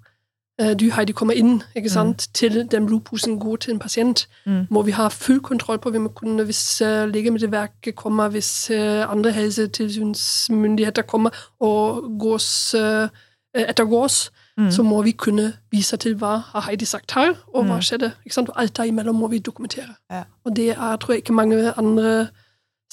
[0.80, 2.28] du Heidi kommer inn ikke sant?
[2.34, 4.66] til den blodposen går til en pasient, Mm.
[4.70, 5.90] må vi ha full kontroll på.
[5.90, 13.08] hvem kunne, hvis uh, Legemiddelverket kommer, hvis uh, andre helsetilsynsmyndigheter kommer og gås, eh,
[13.54, 14.72] ettergås, Mm.
[14.72, 17.82] så må vi kunne vise til hva har Heidi sagt her, og hva Mm.
[17.82, 18.12] skjedde.
[18.38, 19.96] Og alt derimellom må vi dokumentere.
[20.12, 20.24] Ja.
[20.46, 22.28] Og det er tror jeg ikke mange andre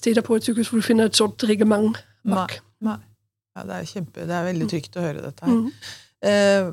[0.00, 1.96] steder på et sykehus hvor du finner et sånt reglement
[2.29, 2.61] bak.
[2.81, 2.96] Nei.
[3.57, 6.72] Ja, det er kjempe, det er veldig trygt å høre dette her.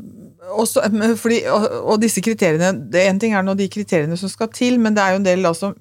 [0.52, 0.84] Også,
[1.22, 4.80] fordi, og, og disse kriteriene det En ting er nå de kriteriene som skal til,
[4.82, 5.76] men det er jo en del da som,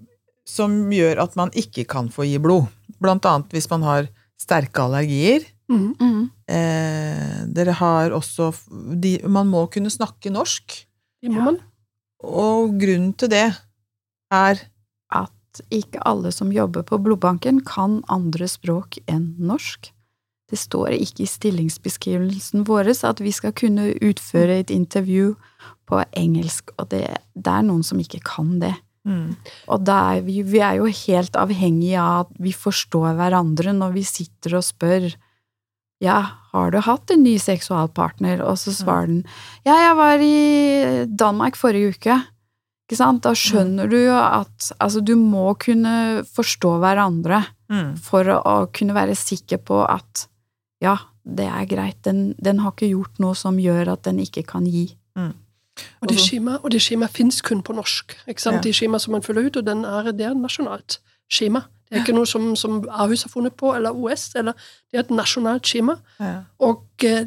[0.48, 2.68] som gjør at man ikke kan få gi blod.
[3.00, 5.46] Blant annet hvis man har sterke allergier.
[5.70, 6.22] Mm, Mm.
[6.50, 8.48] Eh, dere har også
[8.98, 10.80] de, Man må kunne snakke norsk.
[11.22, 11.60] Det må man.
[12.26, 13.46] Og grunnen til det
[14.32, 14.66] er
[15.10, 19.90] At ikke alle som jobber på blodbanken kan andre språk enn norsk.
[20.50, 25.34] Det står ikke i stillingsbeskrivelsen vår at vi skal kunne utføre et intervju
[25.90, 28.74] på engelsk, og det, det er noen som ikke kan det.
[29.06, 29.36] mm,
[29.68, 34.04] Og er vi, vi er jo helt avhengige av at vi forstår hverandre når vi
[34.06, 35.10] sitter og spør
[36.00, 36.20] ja,
[36.52, 38.40] har du hatt en ny seksualpartner?
[38.40, 39.24] Og så svarer den
[39.66, 42.16] ja, jeg var i Danmark forrige uke.
[42.88, 43.22] Ikke sant?
[43.22, 48.56] Da skjønner du jo at altså, du må kunne forstå hverandre mm, for å, å
[48.74, 50.24] kunne være sikker på at
[50.80, 54.42] ja, det er greit, den, den har ikke gjort noe som gjør at den ikke
[54.42, 54.86] kan gi.
[56.00, 58.16] Og det skjemaet skjema, og det skjema fins kun på norsk.
[58.28, 58.56] Ikke sant?
[58.56, 58.60] Ja.
[58.62, 60.98] De skjema som man følger ut, og den er, det er et nasjonalt
[61.30, 61.62] skjema.
[61.90, 64.28] Det er ikke noe som, som Ahus har funnet på, eller OS.
[64.36, 64.52] Eller,
[64.90, 65.96] det er et nasjonalt skjema.
[66.20, 66.34] ja.
[66.58, 67.26] Og eh,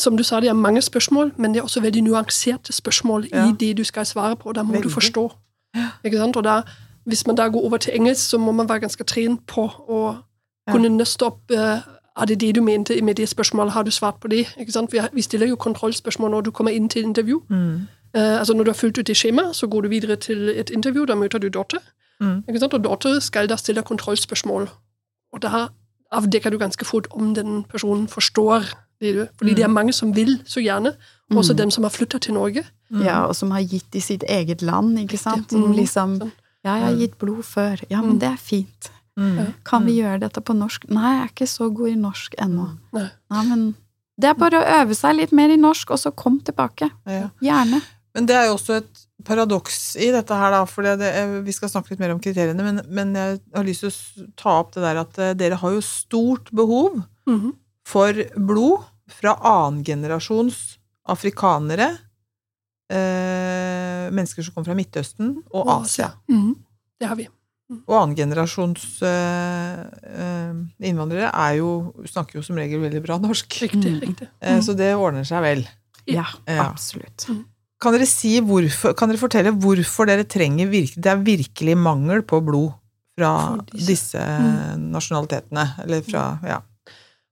[0.00, 3.46] som du sa, det er mange spørsmål, men det er også veldig nuanserte spørsmål Ja.
[3.48, 4.48] i de du skal svare på.
[4.48, 4.92] og Da må du Veldig.
[4.92, 5.24] forstå.
[6.04, 6.36] Ikke sant?
[6.36, 6.62] Og da,
[7.04, 10.16] hvis man da går over til engelsk, så må man være ganske trent på å
[10.66, 10.72] Ja.
[10.72, 11.80] kunne nøste opp eh,
[12.20, 13.72] Er det det du mente med det spørsmålet?
[13.72, 14.46] Har du svart på det?
[14.58, 14.92] Ikke sant?
[15.14, 17.42] Vi, stiller jo kontrollspørsmål når du kommer inn til intervju.
[17.48, 17.80] Mm,
[18.16, 20.70] Uh, altså Når du har fulgt ut det skjemaet, så går du videre til et
[20.70, 21.04] intervju.
[21.06, 21.76] Da møter du Dorte.
[22.20, 22.74] mm, Ikke sant?
[22.74, 24.68] Og Dorte skal da stille kontrollspørsmål.
[25.32, 25.68] Og da
[26.12, 28.60] avdekker du ganske fort om den personen forstår
[29.00, 30.92] det du Fordi det er mange som vil så gjerne.
[31.30, 31.56] Også Mm.
[31.58, 32.64] dem som har flytta til Norge.
[32.90, 33.02] mm.
[33.02, 35.50] Ja, og som har gitt i sitt eget land, ikke sant?
[35.50, 35.72] Som Mm.
[35.76, 36.32] liksom.
[36.64, 37.76] Ja, jeg har gitt blod før.
[37.90, 38.18] Ja, men Mm.
[38.20, 38.90] det er fint.
[39.16, 39.54] Mm.
[39.64, 40.84] Kan vi gjøre dette på norsk?
[40.92, 42.66] Nei, jeg er ikke så god i norsk ennå.
[42.92, 43.06] Nei.
[43.32, 43.62] Nei, men
[44.20, 46.90] det er bare å øve seg litt mer i norsk, og så kom tilbake.
[47.08, 47.30] Ja.
[47.40, 47.80] Gjerne.
[48.16, 51.10] Men det er jo også et paradoks i dette her, da, for det, det,
[51.44, 54.54] vi skal snakke litt mer om kriteriene, men, men jeg har lyst til å ta
[54.60, 57.54] opp det der at eh, dere har jo stort behov Mhm.
[57.84, 60.76] for blod fra annengenerasjons
[61.08, 61.88] afrikanere,
[62.90, 66.12] eh, mennesker som kommer fra Midtøsten og Asia.
[66.28, 66.54] Mhm.
[67.00, 67.28] Det har vi.
[67.66, 70.52] Og annengenerasjons eh, eh,
[70.86, 71.70] innvandrere er jo,
[72.06, 73.90] snakker jo som regel veldig bra norsk, Riktig.
[73.90, 74.00] Mm.
[74.04, 74.28] riktig.
[74.40, 75.64] eh, så det ordner seg vel.
[76.06, 76.68] Ja, Ja.
[76.70, 77.26] absolutt.
[77.82, 82.22] Kan dere, si hvorfor, kan dere fortelle hvorfor dere trenger virke, Det er virkelig mangel
[82.22, 82.72] på blod
[83.18, 83.86] fra disse.
[83.90, 84.86] disse Mm.
[84.94, 86.60] nasjonalitetene, eller fra Ja.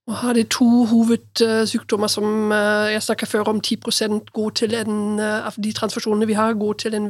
[0.06, 5.54] Og har det to hovedsykdommer som jeg snakket før om 10% går til en av
[5.58, 7.08] de transfusjonene vi har, går til en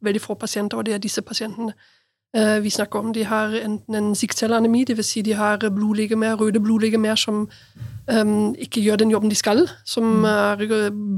[0.00, 1.74] veldig få pasienter, og det er disse pasientene
[2.34, 3.12] vi snakker om.
[3.12, 5.06] De har enten en siktcelleanemi, dvs.
[5.06, 7.50] Si de har blodlegemer, røde blodlegemer som
[8.22, 10.56] um, ikke gjør den jobben de skal, som er,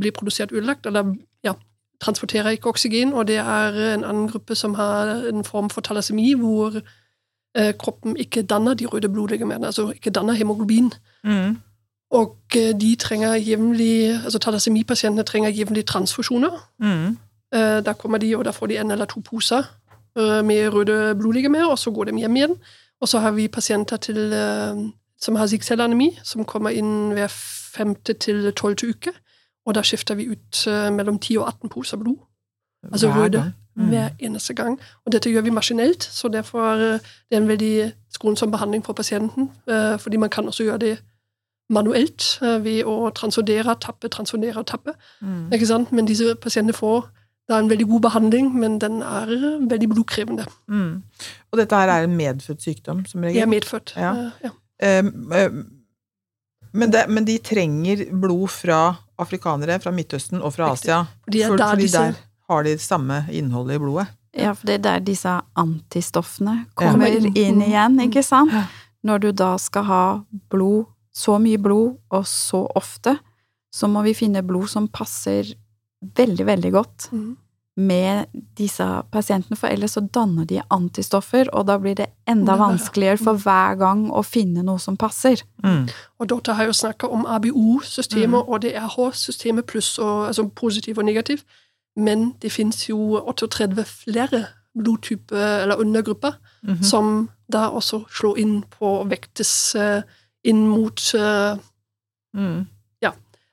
[0.01, 1.53] blir produsert ødelagt, eller ja,
[2.01, 6.35] transporterer ikke oksygen, og det er en annen gruppe som har en form for thalassemi,
[6.35, 6.81] hvor
[7.59, 10.93] uh, kroppen ikke danner de røde blodlegemene, altså ikke danner hemoglobin.
[11.25, 11.57] Mm.
[12.11, 16.71] Og de trenger jevnlig, altså thalassemipasientene trenger jevnlig transfusjoner.
[16.79, 17.17] Mm.
[17.55, 19.63] Uh, Da kommer de, og da får de en eller to poser
[20.17, 22.57] med røde blodlegemer, og så går de hjem igjen.
[23.01, 27.29] Og så har vi pasienter til, eh, som har siktcelleanemi, som kommer inn hver
[27.75, 29.13] femte til tolvte uke.
[29.67, 32.17] Og da skifter vi ut eh, mellom 10 og 18 poser blod
[32.93, 33.53] Altså Hver røde.
[33.77, 33.89] Mm.
[33.89, 34.81] hver eneste gang.
[35.07, 37.01] Og dette gjør vi maskinelt, så derfor det
[37.31, 39.51] er en veldig skånsom behandling for pasienten.
[39.99, 40.99] Fordi man kan også gjøre det
[41.71, 44.93] manuelt ved å transordere, tappe, transordere og tappe.
[45.21, 45.51] Mm.
[45.91, 47.09] Men disse pasientene får
[47.49, 49.27] da en veldig god behandling, men den er
[49.69, 50.47] veldig blodkrevende.
[50.69, 51.03] Mm.
[51.53, 53.37] Og dette her er en medfødt sykdom, som regel?
[53.43, 53.93] Ja, medfødt.
[53.97, 54.13] Ja.
[54.17, 54.51] eh, ja.
[54.81, 55.51] Eh, eh,
[56.75, 58.79] men, det, men de trenger blod fra
[59.21, 61.03] afrikanere, fra Midtøsten og fra Asia.
[61.27, 62.15] Fordi er For, der fordi disse- der
[62.51, 64.07] har de samme innholdet i blodet.
[64.35, 67.31] Ja, for det er der disse antistoffene kommer Ja.
[67.35, 68.51] inn igjen, ikke sant?
[69.05, 70.03] Når du da skal ha
[70.51, 73.19] blod, så mye blod, og så ofte,
[73.73, 75.45] så må vi finne blod som passer
[76.17, 77.37] veldig, veldig godt mm.
[77.77, 78.25] med
[78.59, 83.19] disse pasientene, for ellers så danner de antistoffer, og da blir det enda Det vanskeligere
[83.19, 85.43] for hver gang å finne noe som passer.
[85.65, 85.89] Mm.
[86.19, 91.45] Og Dorte har jo snakka om ABO-systemet og DRH-systemet pluss og, altså positiv og negativ.
[91.97, 96.33] Men det fins jo 38 flere blodtype eller undergrupper
[96.67, 96.83] -hmm.
[96.83, 100.03] som da også slår inn på og vektes eh,
[100.45, 101.59] inn mot eh,
[102.35, 102.67] Mm.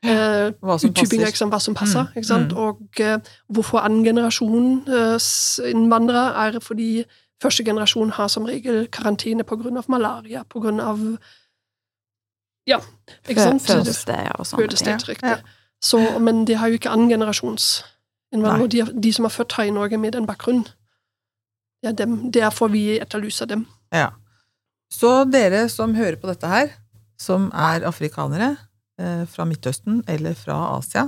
[0.04, 1.32] Eh, Hva som uttypinger, passer.
[1.32, 2.08] Liksom, hva som passer.
[2.08, 2.52] Mm, Ikke sant?
[2.52, 2.58] mm.
[2.58, 5.18] Og uh, hvorfor annen generasjon uh,
[5.70, 7.04] innvandrere er fordi
[7.42, 9.84] første generasjon har som regel karantene pga.
[9.88, 10.98] malaria, pga.
[12.70, 12.78] Ja,
[13.28, 13.66] ikke sant?
[13.66, 14.70] Fødested og sånne ting.
[14.70, 15.30] Fødested, riktig.
[15.30, 15.38] Ja.
[15.82, 17.84] Så, men det har jo ikke annengenerasjons
[18.34, 18.70] innvandrere.
[18.70, 20.68] De, de som er født her i Norge med den bakgrunnen,
[21.82, 22.32] det er dem.
[22.32, 23.66] Derfor vi etterlyser dem.
[23.94, 24.12] Ja.
[24.94, 26.76] Så dere som hører på dette her,
[27.20, 28.56] som er afrikanere
[29.32, 31.08] fra Midtøsten eller fra Asia,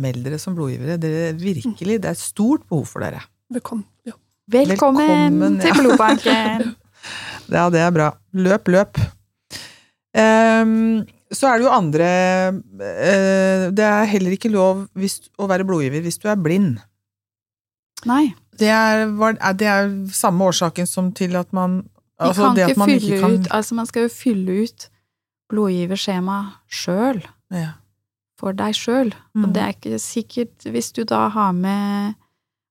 [0.00, 0.96] meld dere som blodgivere.
[1.02, 3.22] Dere virkelig, det er et stort behov for dere.
[3.52, 3.84] Velkommen.
[4.06, 4.14] Ja.
[4.50, 5.62] Velkommen, Velkommen, ja.
[5.66, 6.70] til blodbanken!
[7.50, 8.10] Ja, det er bra.
[8.36, 8.98] Løp, løp.
[10.14, 11.00] Um,
[11.32, 12.06] så er det jo andre
[12.50, 16.80] uh, Det er heller ikke lov hvis, å være blodgiver hvis du er blind.
[18.10, 21.80] Nei, Det er, er- det er samme årsaken som til at man
[22.20, 24.08] vi altså kan det at ikke man fylle ikke kan- ut Altså, man skal jo
[24.12, 24.88] fylle ut
[25.50, 26.38] blodgiverskjema
[26.70, 27.72] sjøl, Ja.
[28.38, 29.10] for deg sjøl.
[29.34, 29.44] Mm.
[29.44, 32.14] Og det er ikke sikkert Hvis du da har med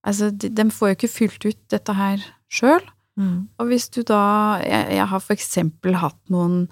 [0.08, 2.82] Altså, de, de får jo ikke fylt ut dette her sjøl.
[3.20, 3.50] Mm.
[3.60, 6.70] Og hvis du da Jeg, jeg har for eksempel hatt noen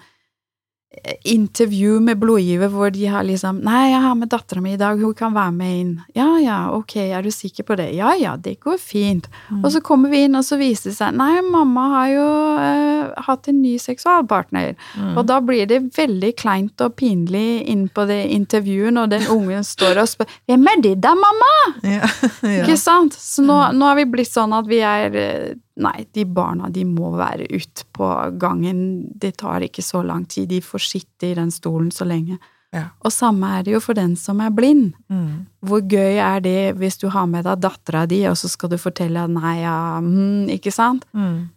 [1.23, 5.00] intervju med blodgiver hvor de har liksom Nei, jeg har med dattera mi i dag,
[5.00, 5.91] hun kan være med inn.
[6.15, 7.89] Ja ja, ok, er du sikker på det?
[7.97, 9.28] Ja ja, det går fint.
[9.52, 9.62] Mm.
[9.65, 12.30] Og så kommer vi inn, og så viser det seg Nei, mamma har jo
[12.63, 14.73] eh, hatt en ny seksualpartner.
[14.95, 15.13] Mm.
[15.17, 19.67] Og da blir det veldig kleint og pinlig inn på det intervjuet når den ungen
[19.67, 21.54] står og spør Hvem er det da, mamma?
[21.84, 22.08] ja.
[22.41, 22.63] ja.
[22.63, 23.15] Ikke sant?
[23.17, 26.83] Så nå, nå har vi blitt sånn at vi er eh, Nei, de barna de
[26.89, 28.07] må være ute på
[28.41, 28.79] gangen.
[29.13, 30.49] Det tar ikke så lang tid.
[30.49, 32.39] De får sitte i den stolen så lenge.
[32.75, 32.89] Ja.
[33.05, 34.95] Og samme er det jo for den som er blind.
[35.13, 35.45] Mm.
[35.63, 38.79] Hvor gøy er det hvis du har med deg dattera di, og så skal du
[38.81, 41.05] fortelle at nei, ja, mm, ikke sant?
[41.15, 41.47] Mm.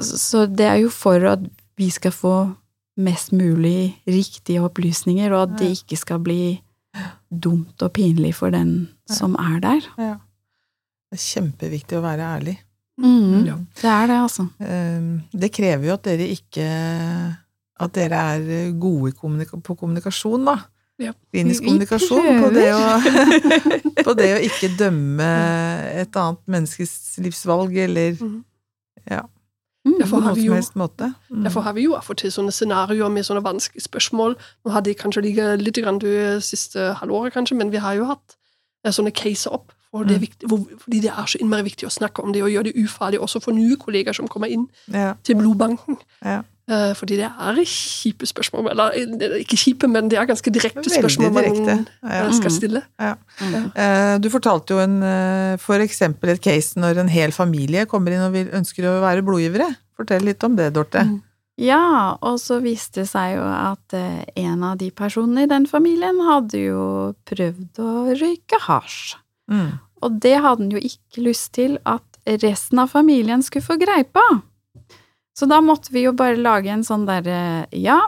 [0.00, 1.44] Så det er jo for at
[1.80, 2.34] vi skal få
[3.00, 6.58] mest mulig riktige opplysninger, og at det ikke skal bli
[7.30, 9.86] dumt og pinlig for den som er der.
[9.96, 10.16] Ja.
[11.10, 12.56] Det er kjempeviktig å være ærlig.
[13.00, 13.54] Mm, Ja.
[13.80, 14.44] Det er det, altså.
[14.60, 16.66] Ehm, Det krever jo at dere ikke
[17.80, 20.58] At dere er gode kommunika på kommunikasjon, da.
[21.00, 21.12] Ja.
[21.32, 22.42] Klinisk kommunikasjon.
[22.42, 23.00] På det, å,
[24.04, 25.28] på det å ikke dømme
[26.02, 26.92] et annet menneskes
[27.24, 28.44] livsvalg, eller Mhm.
[29.84, 29.94] Mm.
[29.98, 30.52] Derfor har jo-.
[31.30, 31.42] Mm.
[31.42, 34.34] Derfor har vi jo av og til sånne scenarioer med sånne vanskelige spørsmål.
[34.64, 38.04] Nå har de kanskje ligget litt grann det siste halvåret, kanskje, men vi har jo
[38.04, 38.36] hatt
[38.84, 39.72] eh, sånne caser opp.
[39.90, 40.26] For det er Mm.
[40.28, 42.76] viktig, hvor, fordi det er så innmari viktig å snakke om det og gjøre det
[42.84, 45.14] ufarlig også for nye kollegaer som kommer inn Ja.
[45.24, 45.96] til blodbanken.
[46.24, 46.42] Ja.
[46.70, 48.70] Uh, fordi det er kjipe spørsmål.
[48.70, 51.86] Eller eh, ikke kjipe, men det er ganske direkte Veldig spørsmål man direkte.
[52.04, 52.08] Ja.
[52.28, 52.58] eh, skal Mm.
[52.60, 52.82] stille.
[53.00, 53.72] Mm.
[53.74, 58.12] Uh, Du fortalte jo en, uh, for eksempel et case når en hel familie kommer
[58.12, 59.74] inn og vil, ønsker å være blodgivere.
[59.98, 61.02] Fortell litt om det, Dorte.
[61.02, 61.22] Mm.
[61.58, 63.92] Ja, og så viste det seg jo at
[64.36, 69.16] en av de personene i den familien hadde jo prøvd å røyke hasj.
[69.50, 69.78] Mm.
[70.02, 72.02] Og det hadde han jo ikke lyst til at
[72.40, 74.22] resten av familien skulle få greie på.
[75.36, 77.98] Så da måtte vi jo bare lage en sånn derre Ja,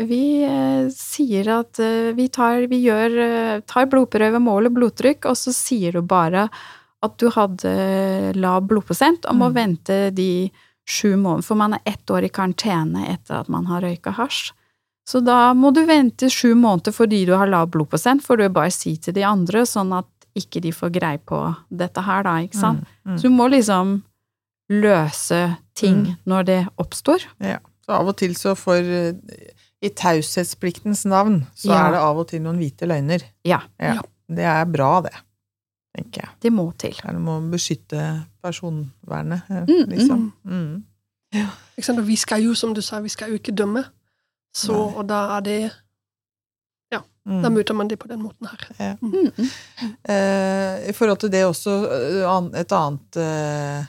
[0.00, 5.36] vi eh, sier at eh, vi tar, vi gjør, eh, tar blodprøve, måler blodtrykk, og
[5.38, 6.48] så sier du bare
[7.02, 9.54] at du hadde lav blodprosent og må Mm.
[9.54, 10.50] vente de
[10.88, 11.44] sju månedene.
[11.44, 14.52] for man er ett år i karantene etter at man har røyka hasj.
[15.06, 18.70] Så da må du vente sju måneder fordi du har lav blodprosent, for du bare
[18.70, 21.38] si til de andre, sånn at ikke de får greie på
[21.70, 22.84] dette her, da, ikke sant.
[23.06, 23.16] Mm.
[23.18, 24.02] Så du må liksom
[24.70, 26.16] løse ting Mm.
[26.26, 27.24] når det oppstår.
[27.40, 27.58] Ja.
[27.84, 29.12] Så av og til så for eh,
[29.82, 31.88] I taushetspliktens navn så Ja.
[31.88, 33.22] er det av og til noen hvite løgner.
[33.44, 34.00] Ja, Ja.
[34.28, 35.10] Det er bra, det,
[35.96, 36.30] tenker jeg.
[36.40, 36.92] det må til.
[36.92, 40.32] Det er noe med å beskytte personvernet, eh, Mm, liksom.
[40.46, 40.84] Mm.
[41.80, 41.98] Sant?
[41.98, 43.84] Og vi skal jo, som du sa, vi skal jo ikke dømme.
[44.54, 45.76] Så, og da er det Mm.
[47.24, 48.96] Da murte man det på den måten her.
[49.00, 49.50] Mm, mm.
[50.10, 53.84] Eh, I forhold til det også, eh, et annet eh,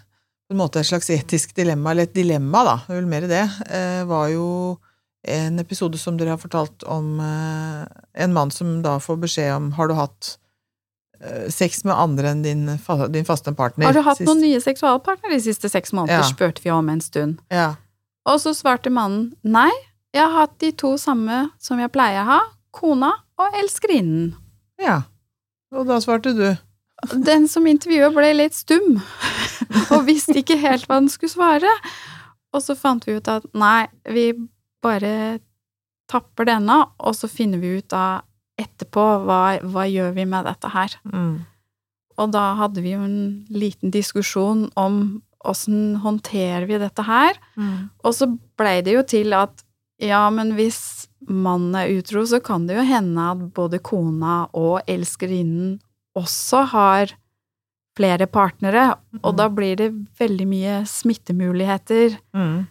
[0.47, 3.41] på en måte et slags etisk dilemma, eller et dilemma, da, vel mer det,
[3.73, 4.77] eh, var jo
[5.25, 7.87] en episode som dere har fortalt om eh,
[8.21, 10.37] en mann som da får beskjed om har du hatt
[11.49, 12.65] sex med andre enn din,
[13.13, 13.85] din faste partner?
[13.87, 16.27] Har du hatt sist?» noen nye seksualpartnere de siste seks måneder, Ja.
[16.27, 17.37] spurte vi om en stund.
[17.49, 17.75] Ja.
[18.27, 19.71] Og så svarte mannen nei,
[20.13, 22.41] jeg har hatt de to samme som jeg pleier å ha,
[22.75, 24.33] kona og elskerinnen.
[24.81, 25.03] Ja.
[25.73, 26.47] Og da svarte du.
[27.25, 28.99] Den som intervjuet ble litt stum,
[29.93, 31.71] og visste ikke helt hva den skulle svare.
[32.53, 34.31] Og så fant vi ut at nei, vi
[34.83, 35.39] bare
[36.11, 38.21] tapper denne, og så finner vi ut da
[38.59, 40.95] etterpå hva, hva gjør vi med dette her.
[41.09, 41.41] Mm.
[42.21, 47.39] Og da hadde vi jo en liten diskusjon om åssen håndterer vi dette her.
[47.57, 47.89] Mm.
[48.05, 49.65] Og så blei det jo til at
[50.01, 54.81] ja, men hvis mannen er utro, så kan det jo hende at både kona og
[54.88, 55.79] elskerinnen
[56.17, 57.13] også har
[57.97, 62.67] flere partnere, og da blir det veldig mye smittemuligheter Mm.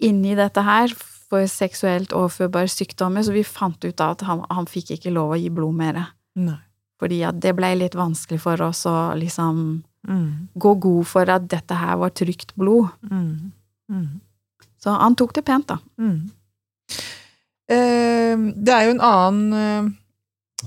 [0.00, 0.88] inni dette her
[1.28, 5.34] for seksuelt overførbare sykdommer, så vi fant ut da at han, han fikk ikke lov
[5.34, 6.06] å gi blod mer.
[6.36, 6.58] Nei.
[7.00, 10.48] Fordi at det blei litt vanskelig for oss å liksom Mm.
[10.56, 12.88] gå god for at dette her var trygt blod.
[13.10, 13.50] Mm.
[13.90, 14.20] Mm.
[14.78, 15.78] Så han tok det pent, da.
[17.70, 17.76] Mm.
[17.76, 19.94] Eh, det er jo en annen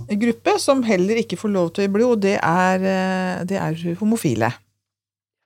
[0.07, 3.45] eh, gruppe som heller ikke får lov til å gi blod, og det er, eh,
[3.49, 4.51] det er homofile.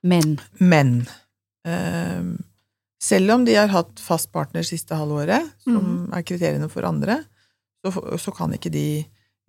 [0.03, 0.37] Menn.
[0.59, 0.95] Men
[1.67, 2.23] eh,
[3.03, 6.13] selv om de har hatt fast partner siste halvåret, som mm.
[6.17, 7.21] er kriteriene for andre,
[7.83, 8.87] så, så kan ikke de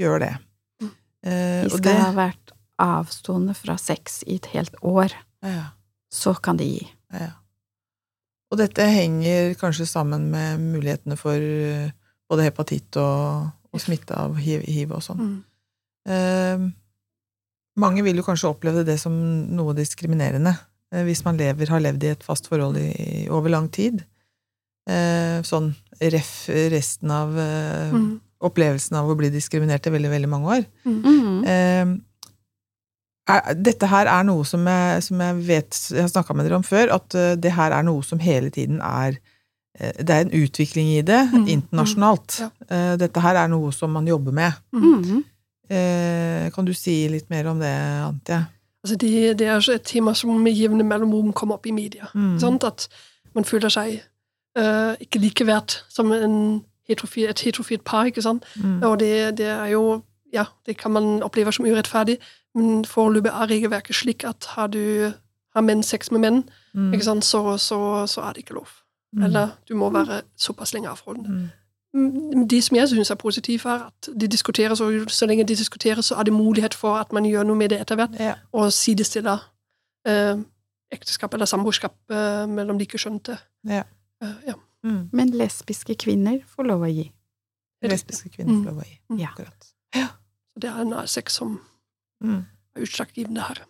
[0.00, 0.34] gjøre det.
[0.82, 0.90] Mm.
[1.26, 5.14] Eh, de skal det ha vært avstående fra sex i et helt år.
[5.46, 5.72] ja.
[6.14, 6.82] Så kan de gi.
[7.10, 7.32] Ja.
[8.54, 11.90] Og dette henger kanskje sammen med mulighetene for eh,
[12.30, 15.22] både hepatitt og, og smitte av hiv, hiv og sånn.
[15.24, 15.36] Mm.
[16.14, 16.66] Eh,
[17.82, 19.14] mange vil jo kanskje oppleve det som
[19.58, 20.52] noe diskriminerende
[20.94, 24.04] eh, hvis man lever, har levd i et fast forhold i, i over lang tid.
[24.86, 25.72] Eh, sånn
[26.14, 26.34] ref
[26.70, 28.20] resten av eh, Mm.
[28.44, 30.64] opplevelsen av å bli diskriminert i veldig, veldig mange år.
[30.84, 32.00] Mhm.
[33.28, 36.58] Er, dette her er noe som jeg, som jeg vet Jeg har snakka med dere
[36.58, 39.16] om før, at eh, det her er noe som hele tiden er
[39.80, 42.40] eh, Det er en utvikling i det Mm, internasjonalt.
[42.42, 44.52] mm, Eh, dette her er noe som man jobber med.
[44.72, 45.24] Mm.
[46.54, 47.72] Kan du si litt mer om det,
[48.04, 48.42] Antje?
[48.84, 52.06] Altså det, det er et tema som med jevne mellomrom kommer opp i media.
[52.14, 52.36] Mm.
[52.62, 52.88] At
[53.34, 54.02] man føler seg
[54.58, 58.04] uh, ikke likeverd som en heterofil, et heterofilt par.
[58.04, 58.44] ikke sant?
[58.60, 58.82] Mm.
[58.82, 60.02] Og det, det er jo
[60.34, 62.18] Ja, det kan man oppleve som urettferdig,
[62.54, 65.12] men foreløpig er regelverket slik at har du
[65.54, 66.40] har menn sex med menn,
[66.74, 66.92] Mm.
[66.92, 67.76] ikke sant, så, så,
[68.10, 68.68] så er det ikke lov.
[69.14, 69.22] Mm.
[69.28, 71.28] Eller du må være såpass lenge av forholdet.
[71.30, 71.50] Mm.
[71.94, 75.54] Mm, Det som jeg syns er positivt, er at de diskuterer, og så lenge de
[75.54, 78.34] diskuterer, så er det mulighet for at man gjør noe med det etter hvert, Ja.
[78.52, 79.38] og sidestiller
[80.06, 80.36] eh,
[80.92, 83.38] ekteskap eller samboerskap eh, mellom likekjønnede.
[83.68, 83.84] Ja.
[84.22, 84.54] Eh, ja.
[84.82, 85.08] Mm.
[85.12, 87.12] Men lesbiske kvinner får lov å gi.
[87.82, 88.64] Lesbiske kvinner Mm.
[88.64, 88.98] får lov å gi.
[89.10, 89.18] Mm.
[89.20, 89.28] Ja.
[89.30, 89.70] Akkurat.
[90.54, 91.60] Så det er en av som
[92.24, 92.44] Mm.
[92.76, 93.64] er utslagsgivende her.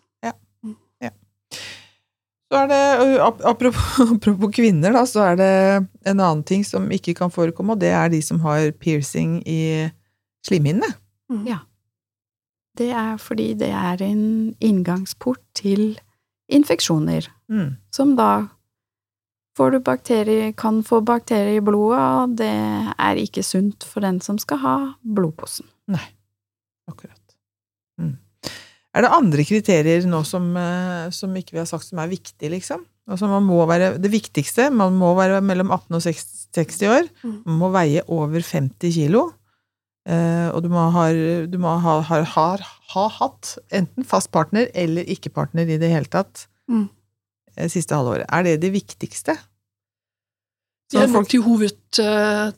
[2.53, 5.53] Så er det, apropos, apropos kvinner, da, så er det
[6.07, 9.89] en annen ting som ikke kan forekomme, og det er de som har piercing i
[10.47, 10.93] slimhinnene.
[11.33, 11.47] Mm.
[11.49, 11.59] Ja.
[12.79, 15.97] Det er fordi det er en inngangsport til
[16.53, 17.77] infeksjoner, Mm.
[17.93, 18.49] som da
[19.57, 22.53] får du bakterier, kan få bakterier i blodet, og det
[22.99, 25.67] er ikke sunt for den som skal ha blodposen.
[26.91, 27.37] Akkurat.
[28.01, 28.17] Mm.
[28.95, 32.51] Er det andre kriterier nå som, eh, som ikke vi har sagt som er viktige,
[32.53, 32.85] liksom?
[33.11, 37.09] Altså man må være, det viktigste, man må være mellom 18 og 60 60 år,
[37.25, 37.43] Mm.
[37.47, 39.33] man må veie over 50 kilo,
[40.07, 41.09] eh, og du må, ha,
[41.51, 42.57] du må ha, ha, ha,
[42.95, 46.89] ha hatt enten fast partner eller ikke partner i det hele tatt Mm.
[47.57, 48.25] eh, siste halvåret.
[48.31, 49.35] Er det det viktigste?
[50.93, 52.53] Det er nok folk- de hoved, eh,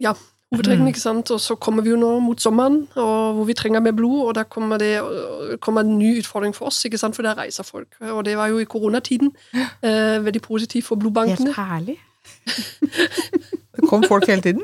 [0.00, 0.14] ja,
[0.52, 0.88] hovedtrekkene, Mm.
[0.92, 1.30] ikke sant?
[1.30, 4.34] Og så kommer vi jo nå mot sommeren, og hvor vi trenger mer blod, og
[4.34, 5.00] da kommer det
[5.60, 7.14] kommer en ny utfordring for oss, ikke sant?
[7.16, 7.88] For der reiser folk.
[8.00, 9.32] Og det var jo i koronatiden
[9.82, 11.54] eh, veldig positivt for blodbankene.
[11.54, 11.98] Helt herlig.
[13.74, 14.62] Det kom folk hele tiden?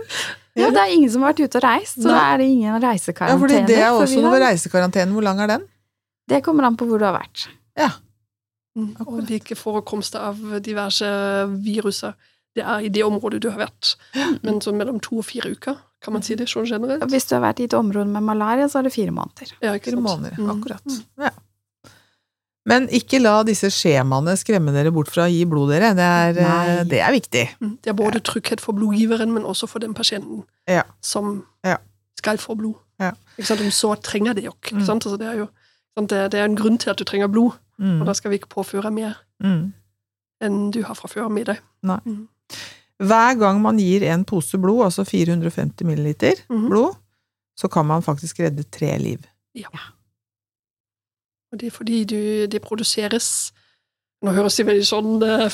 [0.57, 2.69] Ja, det er ingen som har vært ute og reist, så da er det ingen
[2.69, 3.41] Ja, reisekarantene.
[3.41, 5.13] fordi det er også noe reisekarantene.
[5.15, 5.67] Hvor lang er den?
[6.29, 7.49] Det kommer an på hvor du har vært.
[7.79, 7.91] Ja.
[8.79, 9.07] Akkurat.
[9.09, 11.07] Og hvilke forekomster av diverse
[11.65, 12.13] viruser
[12.57, 13.95] det er i det området du har vært.
[14.43, 17.05] Men sånn mellom to og fire uker, kan man si det sånn generelt?
[17.13, 19.53] Hvis du har vært i et område med malaria, så er det fire måneder.
[19.63, 20.09] Ja, ikke Fire sant?
[20.09, 20.37] måneder.
[20.41, 20.51] Mm.
[20.57, 20.97] Akkurat.
[21.21, 21.31] Ja.
[22.71, 25.95] Men ikke la disse skjemaene skremme dere bort fra å gi blod, dere.
[25.97, 27.45] Det er, eh, det er viktig.
[27.61, 27.71] Mm.
[27.83, 30.83] Det er både trygghet for blodgiveren, men også for den pasienten Ja.
[31.01, 31.79] som Ja.
[32.19, 32.75] skal få blod.
[33.01, 33.13] Ja.
[33.39, 33.61] Ikke sant?
[33.61, 34.77] Om så trenger det jo ikke.
[34.77, 34.85] Mm.
[34.87, 35.07] sant?
[35.07, 35.49] Altså, det, er jo,
[35.97, 36.11] sant?
[36.11, 38.01] Det, det er en grunn til at du trenger blod, Mm.
[38.03, 39.73] og da skal vi ikke påføre mer Mm.
[40.43, 41.61] enn du har fra før med deg.
[43.01, 46.69] Hver gang man gir en pose blod, altså 450 milliliter Mhm.
[46.71, 46.95] blod,
[47.57, 49.19] så kan man faktisk redde tre liv.
[49.55, 49.69] Ja.
[51.53, 53.53] Og det er fordi du, det produseres
[54.23, 55.49] Nå høres det veldig sånn eh,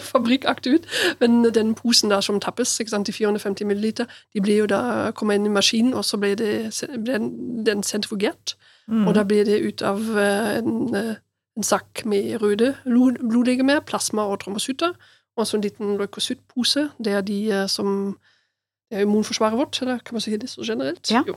[0.12, 0.84] fabrikkaktig ut.
[1.20, 5.10] Men den posen der som tappes, ikke sant, de 450 milliliter, de blir jo da
[5.18, 6.70] kommer inn i maskinen, og så blir, det,
[7.02, 7.18] blir
[7.66, 8.54] den sentrifugert.
[8.86, 9.06] Mm.
[9.08, 11.14] Og da blir det ut av eh, en, eh,
[11.58, 14.94] en sakk med røde blod- blodlegemer, plasma og trombocytter,
[15.36, 16.88] og så en liten leukocyttpose.
[17.04, 18.18] Det er de eh, som
[18.90, 21.10] Det er immunforsvaret vårt, eller kan man si det så generelt?
[21.10, 21.22] Ja.
[21.26, 21.34] Jo.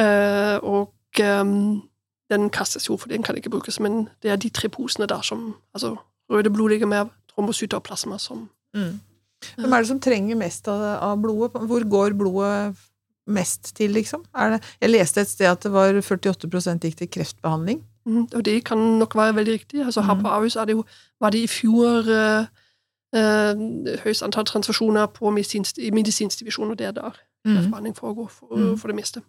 [0.00, 0.94] Eh, og
[1.40, 1.82] um,
[2.30, 5.20] den kastes jo, for den kan ikke brukes, men det er de tre posene der
[5.22, 5.96] som Altså
[6.30, 9.00] røde blodlegemer, trombocytter og plasma som Mm.
[9.56, 11.52] Hvem er det som trenger mest av, av blodet?
[11.68, 12.76] Hvor går blodet
[13.26, 14.24] mest til, liksom?
[14.34, 17.82] Er det, jeg leste et sted at det var 48 gikk til kreftbehandling.
[18.06, 19.84] Mm, Og det kan nok være veldig riktig.
[19.84, 20.22] Altså Her Mhm.
[20.24, 20.84] på Ahus er det jo,
[21.20, 22.46] var det i fjor eh,
[23.14, 27.70] høyest antall transfusjoner på medisinsk, medisinsk divisjon, og det er der Mm.
[27.70, 28.76] behandling foregår for, Mm.
[28.78, 29.22] for det meste.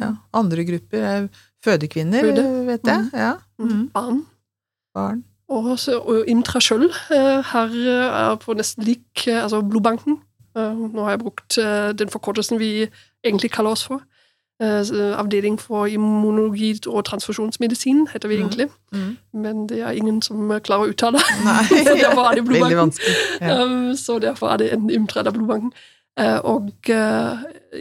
[0.00, 0.14] Ja.
[0.34, 1.28] Andre grupper er
[1.64, 2.66] fødekvinner, Føde.
[2.66, 2.98] vet jeg.
[3.12, 3.18] Mm.
[3.18, 3.32] Ja.
[3.58, 3.68] Mhm.
[3.72, 3.88] Mm.
[3.90, 4.26] Barn.
[4.94, 5.24] Barn.
[5.48, 10.18] Og, så, og Imtra sjøl her eh, er på nesten lik Altså blodbanken.
[10.56, 11.56] Nå har jeg brukt
[11.98, 12.88] den forkortelsen vi
[13.24, 14.00] egentlig kaller oss for.
[14.60, 18.46] Eh, Avdeling for immunologi og transfusjonsmedisin heter vi Mhm.
[18.46, 18.68] egentlig.
[18.92, 19.16] Mm.
[19.34, 21.18] Men det er ingen som eh, klarer å uttale.
[21.18, 21.84] det.
[22.00, 22.92] Derfor er det blodbanken.
[23.40, 23.62] Ja.
[23.64, 25.72] Um, så derfor er det en Imtra av blodbanken.
[26.18, 26.70] Eh, og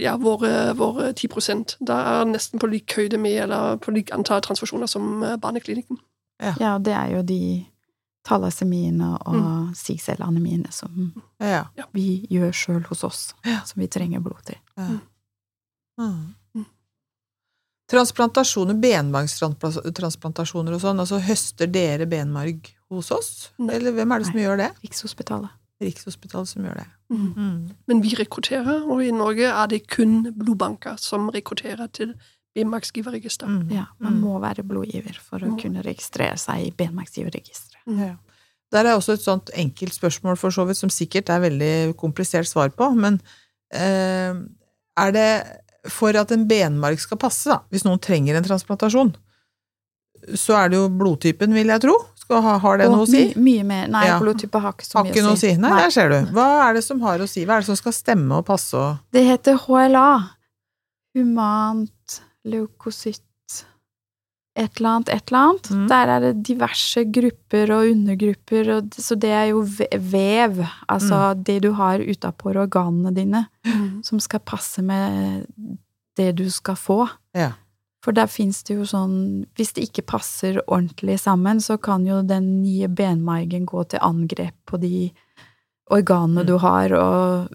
[0.01, 4.41] ja, våre, våre 10% da er nesten på lik høyde med, eller på lik antall
[4.41, 5.97] transfusjoner som Barneklinikken.
[6.59, 7.65] Ja, det er jo de
[8.27, 9.73] thalassemiene og Mm.
[9.75, 11.63] sigcelleanemiene som Ja.
[11.93, 13.59] vi gjør sjøl hos oss, Ja.
[13.65, 14.55] som vi trenger blod til.
[14.77, 14.87] ja.
[15.99, 16.35] Mm.
[17.95, 23.29] Transplantasjoner, benmargstransplantasjoner og sånn, altså høster dere benmarg hos oss?
[23.57, 23.75] Nei.
[23.77, 24.43] Eller hvem er det som Nei.
[24.45, 24.69] gjør det?
[24.85, 25.53] Rikshospitalet.
[25.83, 26.87] Rikshospitalet som gjør det.
[27.11, 27.25] Mm.
[27.35, 27.57] Mm.
[27.91, 32.13] Men vi rekrutterer, og i Norge er det kun blodbanker som rekrutterer til
[32.55, 33.65] benmargsgiverregisteret.
[33.65, 33.71] Mm.
[33.75, 34.21] Ja, man Mm.
[34.23, 37.81] må være blodgiver for å kunne registrere seg i benmargsgiverregisteret.
[37.87, 37.99] Mm.
[37.99, 38.15] Ja.
[38.71, 42.47] Der er også et sånt enkelt spørsmål for så vidt, som sikkert er veldig komplisert
[42.47, 43.21] svar på, men
[43.73, 44.33] eh,
[44.97, 45.59] er det
[45.91, 49.13] for at en benmark skal passe, da, hvis noen trenger en transplantasjon,
[50.33, 51.93] så er det jo blodtypen, vil jeg tro.
[52.17, 53.27] Skal ha, har det Og noe å si?
[53.35, 54.19] my- Mye mer Nei, Ja.
[54.19, 55.51] blodtype har ikke så mye å si.
[55.57, 55.81] Nei, Nei.
[55.83, 56.31] der ser du.
[56.33, 57.45] Hva er det som har å si?
[57.45, 60.31] Hva er det som skal stemme og passe og Det heter HLA.
[61.15, 63.21] Humant leukocytt
[64.55, 65.69] et eller annet, et eller annet.
[65.71, 65.87] Mm.
[65.91, 70.61] Der er det diverse grupper og undergrupper, og, så det er jo vev.
[70.87, 71.43] Altså Mm.
[71.43, 74.01] det du har utapå organene dine, Mm.
[74.03, 75.45] som skal passe med
[76.17, 77.09] det du skal få.
[77.35, 77.51] Ja.
[78.03, 82.21] For der fins det jo sånn Hvis det ikke passer ordentlig sammen, så kan jo
[82.21, 85.11] den nye benmargen gå til angrep på de
[85.91, 86.47] organene Mm.
[86.47, 87.47] du har, og,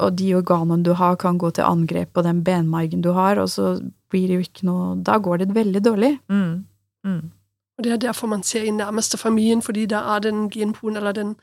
[0.00, 3.48] og de organene du har, kan gå til angrep på den benmargen du har, og
[3.48, 3.80] så
[4.10, 6.18] blir det jo ikke noe Da går det veldig dårlig.
[6.28, 6.64] mm.
[7.04, 7.30] Mm.
[7.78, 11.12] Og det er derfor man ser i nærmeste familien, fordi da er den genpoen, eller
[11.12, 11.36] den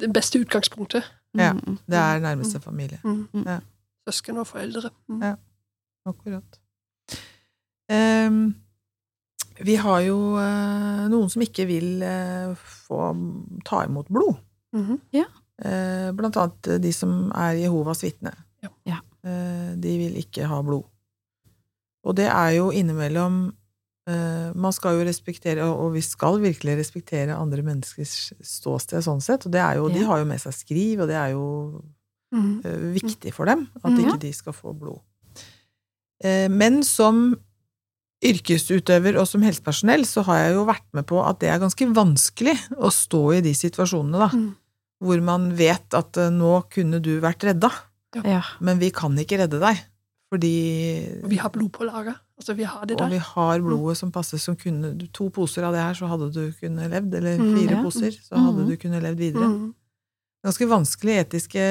[0.00, 1.04] det beste utgangspunktet.
[1.38, 1.52] Ja.
[1.52, 1.78] Mm.
[1.86, 2.98] Det er nærmeste familie.
[3.04, 3.28] Mm.
[3.32, 3.44] Mm.
[4.08, 4.90] Søsken og foreldre.
[5.08, 5.22] Mm.
[5.22, 5.34] Ja.
[6.06, 6.60] Akkurat.
[7.92, 8.54] Um,
[9.60, 13.12] vi har jo uh, noen som ikke vil uh, få
[13.68, 14.34] ta imot blod.
[14.72, 15.00] Mhm.
[15.62, 18.32] Eh, blant annet de som er Jehovas vitne.
[18.64, 18.70] Ja.
[18.88, 18.98] Ja.
[19.22, 20.88] Eh, de vil ikke ha blod.
[22.02, 23.52] Og det er jo innimellom
[24.10, 29.46] eh, Man skal jo respektere, og vi skal virkelig respektere andre menneskers ståsted sånn sett,
[29.46, 31.46] og det er jo, de har jo med seg skriv, og det er jo
[32.34, 32.92] mm.
[32.98, 34.02] viktig for dem at mm.
[34.02, 35.00] ikke de skal få blod.
[36.24, 37.30] Eh, Men som
[38.22, 41.88] yrkesutøver og som helsepersonell så har jeg jo vært med på at det er ganske
[41.90, 44.28] vanskelig å stå i de situasjonene, da.
[44.30, 44.50] Mm.
[45.02, 47.72] Hvor man vet at nå kunne du vært redda,
[48.22, 48.42] Ja.
[48.60, 49.80] men vi kan ikke redde deg.
[50.32, 52.14] Fordi Og vi har blod på lager.
[52.40, 55.74] Altså, vi har det Og vi har blodet som passer, som kunne To poser av
[55.76, 57.14] det her, så hadde du kunnet levd.
[57.18, 57.82] Eller Mm, fire ja.
[57.84, 58.70] poser, så hadde Mhm.
[58.70, 59.48] du kunnet levd videre.
[59.48, 59.74] Mm.
[60.44, 61.64] Ganske vanskelige etiske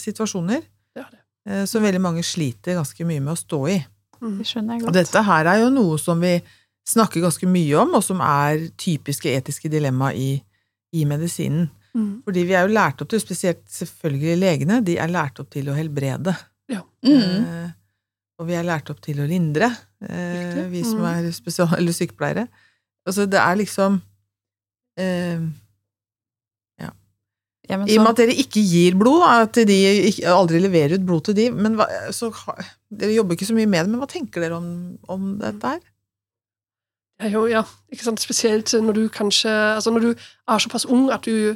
[0.00, 0.62] situasjoner.
[0.94, 1.18] Det er det.
[1.46, 3.78] eh, Som veldig mange sliter ganske mye med å stå i.
[4.22, 6.40] Det skjønner jeg Og dette her er jo noe som vi
[6.86, 10.40] snakker ganske mye om, og som er typiske etiske dilemma i,
[10.94, 11.68] i medisinen.
[11.94, 15.66] Fordi vi er jo lært opp til, spesielt selvfølgelig legene, de er lært opp til
[15.68, 16.34] å helbrede.
[17.04, 17.46] Mm.
[17.46, 17.70] Eh,
[18.38, 19.68] og vi er lært opp til å lindre,
[20.02, 20.70] eh, Riktig.
[20.72, 21.10] vi som Mm.
[21.28, 22.48] er spesial- eller sykepleiere.
[23.06, 24.00] Altså det er liksom
[24.98, 25.40] eh,
[27.70, 29.76] Ja, men I og med at dere ikke gir blod, at de
[30.10, 32.28] ikke, aldri leverer ut blod til de, men hva, så
[32.90, 35.78] Dere jobber ikke så mye med det, men hva tenker dere om, om dette her?
[37.22, 37.62] Ja, jo, ja.
[37.94, 38.18] Ikke sant?
[38.20, 41.54] Spesielt når du kanskje Altså når du er såpass ung at du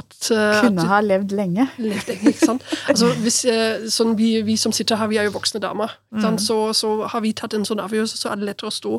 [0.00, 1.68] at, eh, kunne at ha levd lenge.
[1.78, 2.62] Levd lenge, ikke sant?
[2.88, 5.94] Altså, hvis, eh, sånn vi, vi som sitter her, vi er jo voksne damer.
[6.12, 6.40] ikke sant?
[6.40, 6.46] Mm.
[6.46, 8.98] Så, så har vi tatt en sånn avgjørelse, så er det lettere å stå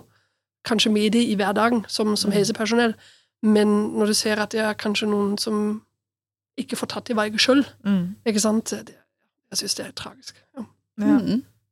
[0.68, 2.36] kanskje med det i hverdagen som, som Mm.
[2.38, 2.94] helsepersonell.
[3.44, 5.82] Men når du ser at det er kanskje noen som
[6.62, 8.16] ikke får tatt det valget sjøl, Mm.
[8.26, 8.96] ikke sant det,
[9.52, 10.36] Jeg syns det er tragisk.
[10.58, 10.64] Ja,
[11.00, 11.26] Ja, Mm.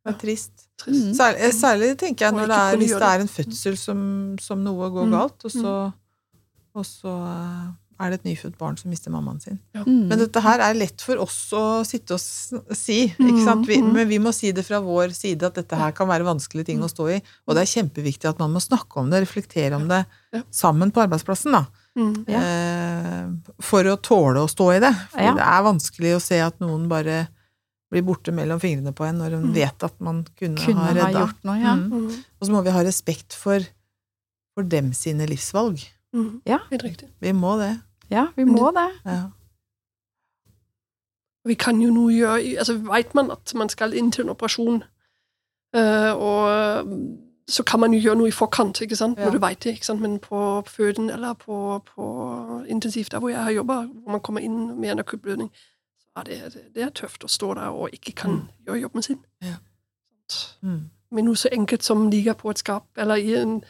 [0.06, 0.66] det er trist.
[0.82, 1.06] trist.
[1.06, 1.14] Mm.
[1.14, 4.58] Særlig, eh, særlig tenker jeg når det er, hvis det er en fødsel som, som
[4.64, 5.12] noe går Mm.
[5.12, 5.76] galt, og så,
[6.76, 7.14] og så
[8.00, 9.60] er det et nyfødt barn som mister mammaen sin.
[9.76, 10.08] Mm.
[10.08, 12.20] Men dette her er lett for oss å sitte og
[12.78, 13.66] si, ikke sant?
[13.68, 13.94] Vi, Mm, mm.
[13.94, 16.80] men vi må si det fra vår side at dette her kan være vanskelige ting
[16.82, 17.22] å stå i.
[17.48, 20.06] Og det er kjempeviktig at man må snakke om det, reflektere om det
[20.52, 21.66] sammen på arbeidsplassen, da.
[22.00, 22.14] Mm.
[22.30, 22.40] Ja.
[22.40, 24.94] Eh, for å tåle å stå i det.
[25.12, 25.34] For Ja.
[25.36, 27.28] det er vanskelig å se at noen bare
[27.92, 29.54] blir borte mellom fingrene på en når en Mm.
[29.54, 31.20] vet at man kunne, Kunne ha ha redda.
[31.28, 31.76] gjort noe, ja.
[31.76, 31.90] Mm.
[31.92, 32.24] Mm.
[32.40, 33.60] Og så må vi ha respekt for,
[34.56, 35.84] for dem sine livsvalg.
[36.16, 36.42] Mm.
[36.46, 36.60] Ja.
[36.72, 37.08] Helt riktig.
[37.22, 37.82] Vi må det.
[38.12, 38.88] Ja, vi må det.
[39.06, 39.20] Ja.
[41.46, 44.84] Vi kan jo nå gjøre altså Vet man at man skal inn til en operasjon,
[45.78, 46.90] uh, og
[47.50, 49.18] så kan man jo gjøre noe i forkant, ikke sant?
[49.18, 49.26] Ja.
[49.26, 49.72] når du veit det.
[49.74, 50.02] ikke sant?
[50.02, 52.06] Men på føden eller på, på
[52.68, 55.50] intensivt, der hvor jeg har jobba, hvor man kommer inn med en akuttblødning,
[56.00, 58.48] så er det, det, det er tøft å stå der og ikke kan Mm.
[58.68, 59.20] gjøre jobben sin.
[59.42, 59.56] Ja.
[60.62, 60.90] Mm.
[61.12, 63.64] Med noe så enkelt som ligger på et skap, eller i en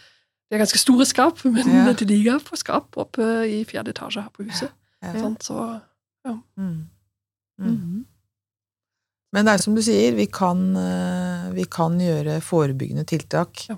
[0.50, 1.94] Det er ganske store skap, men Ja.
[1.94, 4.72] det ligger på skap oppe i fjerde etasje her på huset.
[5.04, 5.14] Ja.
[5.20, 5.44] Sant?
[5.46, 5.82] Så
[6.30, 6.42] Mm.
[6.58, 6.88] Mm.
[7.60, 8.06] Mm.
[9.34, 13.78] Men det er som du sier, vi kan, eh, vi kan gjøre forebyggende tiltak Ja.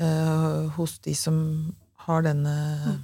[0.00, 1.74] uh, hos de som
[2.06, 3.00] har denne,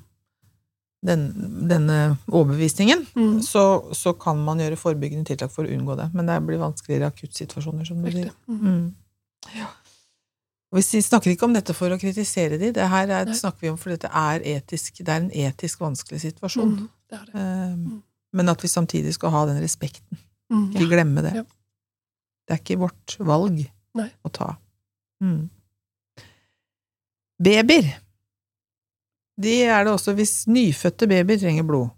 [1.04, 1.24] den,
[1.68, 3.06] denne overbevisningen.
[3.14, 3.40] mm.
[3.42, 6.10] Så, så kan man gjøre forebyggende tiltak for å unngå det.
[6.14, 8.30] Men det blir vanskeligere i akuttsituasjoner, som du sier.
[8.48, 8.60] Mm.
[8.60, 8.94] Mm.
[9.56, 9.66] Ja.
[10.70, 13.70] Og vi snakker ikke om dette for å kritisere de, det her er, snakker vi
[13.72, 16.76] om fordi dette er, etisk, det er en etisk vanskelig situasjon.
[16.76, 16.90] Mm.
[17.10, 17.46] Det det.
[17.74, 18.02] Um.
[18.38, 20.20] Men at vi samtidig skal ha den respekten.
[20.52, 20.68] Mm.
[20.70, 21.32] Ikke glemme det.
[21.40, 21.46] Ja.
[22.46, 23.64] Det er ikke vårt valg
[23.98, 24.06] Nei.
[24.22, 24.52] å ta.
[25.22, 25.48] Mm.
[27.40, 27.90] Babyer.
[29.40, 31.90] De er det også hvis nyfødte babyer trenger blod.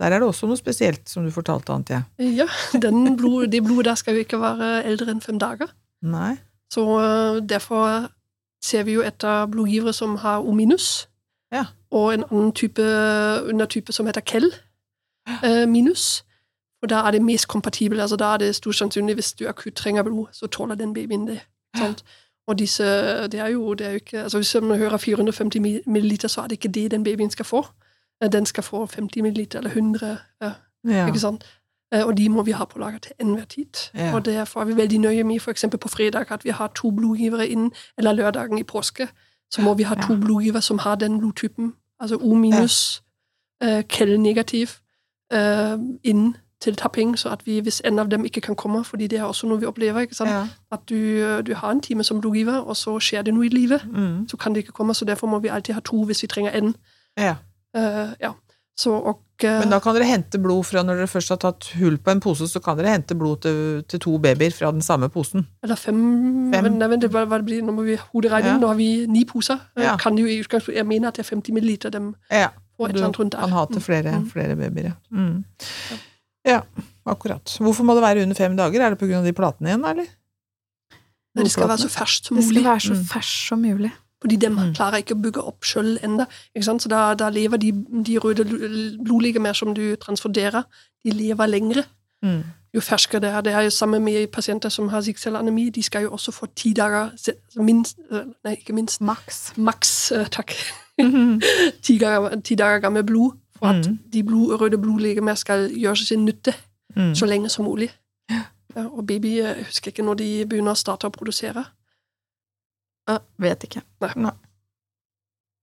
[0.00, 1.98] Der er det også noe spesielt, som du fortalte, Antje.
[2.24, 2.46] Ja,
[2.80, 5.74] den blod, det blodet der skal jo ikke være eldre enn fem dager.
[6.00, 6.38] Nei?
[6.72, 8.10] Så øh, derfor
[8.64, 11.08] ser vi jo etter blodgivere som har O minus,
[11.52, 11.64] Ja.
[11.90, 12.82] og en annen type
[13.42, 14.54] undertype som heter KEL
[15.44, 16.24] eh, minus.
[16.82, 18.00] Og da er det mest kompatibelt.
[18.00, 21.26] altså Da er det stort sannsynlig hvis du akutt trenger blod, så tåler den babyen
[21.26, 21.40] det.
[21.78, 22.04] Sant?
[22.46, 22.84] Og disse,
[23.28, 26.46] det er jo, det er jo ikke, altså Hvis man hører 450 milliliter, så er
[26.46, 27.66] det ikke det den babyen skal få.
[28.32, 30.18] Den skal få 50 milliliter eller 100.
[30.42, 30.52] Ja.
[30.88, 31.06] Ja.
[31.06, 31.44] Ikke sant?
[31.92, 33.90] Eh, Og de må vi ha på lager til enhver tid.
[33.94, 34.14] Ja.
[34.14, 35.64] Og derfor er vi veldig nøye med f.eks.
[35.80, 39.08] på fredag at vi har to blodgivere inn, eller lørdagen i påske.
[39.50, 40.18] Så må vi ha to Ja.
[40.20, 43.02] blodgivere som har den blodtypen, altså O minus,
[43.62, 43.82] ja.
[43.88, 44.68] Kell negativ,
[45.32, 49.06] eh, inn til tapping, så at vi, hvis en av dem ikke kan komme, fordi
[49.06, 50.24] det er også noe vi opplever, ikke?
[50.28, 50.46] Ja.
[50.72, 50.94] at du,
[51.42, 54.28] du har en time som blodgiver, og så skjer det noe i livet, Mm.
[54.28, 56.50] så kan det ikke komme, så derfor må vi alltid ha to hvis vi trenger
[56.50, 56.76] en.
[57.18, 57.34] ja.
[57.76, 58.32] Uh, ja.
[58.78, 61.66] Så, og, eh, Men da kan dere hente blod fra når dere først har tatt
[61.76, 64.80] hull på en pose, så kan dere hente blod til, til to babyer fra den
[64.80, 65.46] samme posen.
[65.62, 65.98] Eller fem,
[66.52, 66.64] Fem.
[66.64, 68.54] Men, nei, vent, hva, hva det blir, Nå må vi hoderegne.
[68.54, 68.58] Ja.
[68.58, 69.60] Nå har vi ni poser.
[69.76, 69.96] Eh, Ja.
[70.00, 72.48] Kan jo Jeg mener at det er 50 milliliter dem Ja.
[72.78, 73.40] og et Du eller annet rundt der.
[73.40, 74.30] kan ha til flere, Mm.
[74.30, 74.92] flere babyer, ja.
[75.12, 75.44] Mm.
[76.46, 76.60] Ja,
[77.06, 77.44] akkurat.
[77.60, 78.80] Hvorfor må det være under fem dager?
[78.80, 80.06] Er det av de platene igjen, eller?
[81.34, 82.48] Nei, det skal være så ferskt som mulig.
[82.48, 83.04] Det skal være så Mm.
[83.04, 83.92] ferskt som mulig.
[84.20, 84.74] Fordi de Mm.
[84.74, 86.26] klarer ikke å bygge opp sjøl ennå.
[86.60, 87.72] Så da, da lever de,
[88.04, 88.44] de røde
[89.04, 90.62] blodlegemer som du transfunderer,
[91.04, 91.84] de lever lengre.
[92.22, 92.42] Mm.
[92.74, 93.40] Jo ferskere det er.
[93.40, 95.70] Det er jo samme med pasienter som har sikkcelleanemi.
[95.70, 97.10] De skal jo også få ti dager
[97.56, 99.00] minst, eh, Nei, ikke minst.
[99.00, 99.52] Maks.
[99.56, 100.52] Maks, eh, takk.
[101.82, 103.98] ti, dager, ti dager gammel blod for at Mm.
[104.12, 106.54] de blod, røde blodlegemer skal gjøre sin nytte
[106.96, 107.14] Mm.
[107.14, 107.90] så lenge som mulig.
[108.76, 111.64] Ja, og baby jeg husker ikke når de begynner å starte å produsere.
[113.10, 113.82] Uh, vet ikke.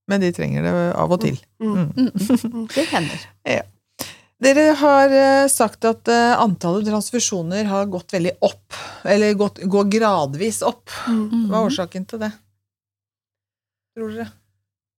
[0.08, 1.36] Men de trenger det av og til.
[1.60, 1.74] Mm.
[1.74, 2.12] Mm.
[2.12, 2.62] Mm.
[2.72, 3.26] Det hender.
[4.38, 9.88] Dere har eh, sagt at eh, antallet transfusjoner har gått veldig opp, eller gått, går
[9.90, 10.86] gradvis opp.
[11.10, 11.48] Mm.
[11.50, 12.30] Hva er årsaken til det?
[13.98, 14.28] Tror dere?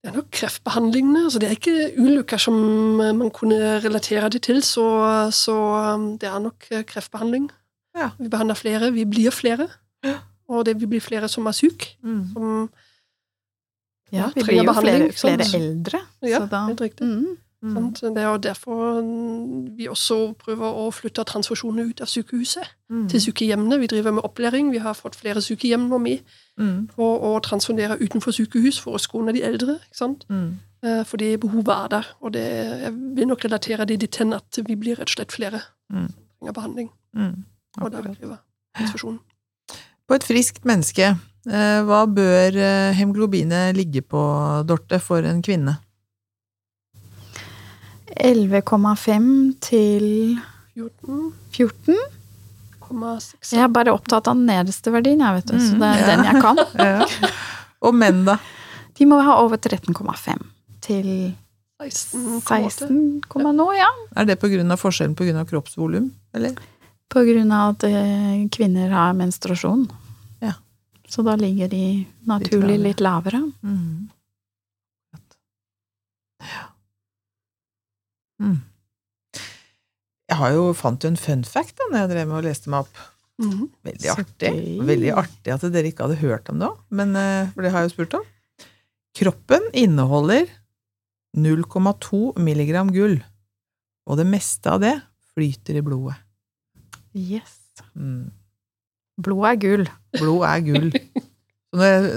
[0.00, 1.24] Det er nok kreftbehandlingene.
[1.26, 4.84] altså Det er ikke ulykker som eh, man kunne relatere det til, så,
[5.32, 5.56] så
[5.96, 7.50] um, det er nok eh, kreftbehandling.
[7.96, 8.10] Ja.
[8.20, 9.70] Vi behandler flere, vi blir flere.
[10.04, 10.18] Ja.
[10.50, 11.94] Og det blir flere som er syke.
[12.02, 12.24] Mm.
[12.34, 12.70] Som,
[14.12, 15.98] Ja, Ja, vi trenger behandling, flere, flere eldre.
[16.26, 17.06] ja, så da, helt riktig.
[17.06, 17.36] mm.
[17.62, 17.92] Mm.
[17.92, 23.08] Det er jo derfor mm, vi også prøver å flytte transfusjonene ut av sykehuset Mm.
[23.08, 23.78] til sykehjemmene.
[23.78, 24.70] Vi driver med opplæring.
[24.72, 26.18] Vi har fått flere sykehjem nå med
[26.58, 26.88] Mm.
[26.88, 29.74] på å transfundere utenfor sykehus for å skåne de eldre.
[29.78, 30.24] ikke sant?
[30.28, 30.54] Mm.
[30.82, 32.06] Eh, Fordi behovet er der.
[32.22, 32.42] Og det,
[32.82, 35.60] jeg vil nok relatere det til at vi blir rett og slett flere
[35.92, 36.08] Mm.
[36.08, 36.90] som trenger behandling.
[37.14, 37.44] Mm.
[37.78, 38.16] Og Akkurat.
[38.18, 38.36] driver
[38.76, 39.18] transfusjon.
[40.10, 41.12] På et friskt menneske,
[41.46, 44.18] eh, hva bør eh, hemoglobinet ligge på,
[44.66, 45.76] Dorte, for en kvinne?
[48.18, 49.28] 11,5
[49.62, 50.08] til
[50.74, 51.30] 14,6.
[51.54, 52.00] 14.
[53.54, 55.58] Jeg er bare opptatt av den nederste verdien, jeg, vet du.
[55.62, 56.08] Så det er Mm, ja.
[56.10, 56.56] den jeg kan.
[56.90, 57.30] Ja.
[57.86, 58.34] Og menn, da?
[58.98, 60.42] De må ha over 13,5
[60.82, 61.06] til
[61.80, 62.42] 16,8.
[62.50, 63.22] 16,
[63.56, 63.88] noe, ja.
[64.18, 66.58] Er det av forskjellen av kroppsvolum, eller?
[67.14, 69.86] Av at eh, kvinner har menstruasjon.
[71.10, 73.42] Så da ligger de naturlig litt lavere.
[73.66, 74.10] Mm.
[76.40, 76.66] Ja.
[78.40, 78.60] Mm.
[80.30, 82.70] Jeg har jo fant jo en fun fact da når jeg drev med og leste
[82.70, 83.02] meg opp.
[83.40, 83.66] Mm.
[83.88, 84.52] Veldig artig.
[84.92, 87.82] Veldig artig at dere ikke hadde hørt om det òg, men eh, for det har
[87.82, 88.26] jeg jo spurt om.
[89.16, 90.46] Kroppen inneholder
[91.36, 93.18] 0,2 milligram gull,
[94.06, 94.94] og det meste av det
[95.34, 96.18] flyter i blodet.
[97.16, 97.56] Yes.
[97.98, 98.30] Mm.
[99.20, 99.84] Blod er gull.
[100.18, 100.88] Blod er gull.
[101.76, 102.08] Når,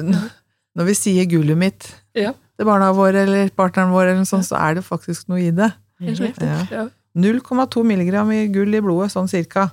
[0.80, 2.32] når vi sier gullet mitt Ja.
[2.58, 5.70] til barna våre eller partneren vår, eller sånt, så er det faktisk noe i det.
[6.01, 6.58] Ja.
[6.72, 6.88] Ja.
[7.14, 9.68] 0,2 milligram i gull i blodet, sånn cirka.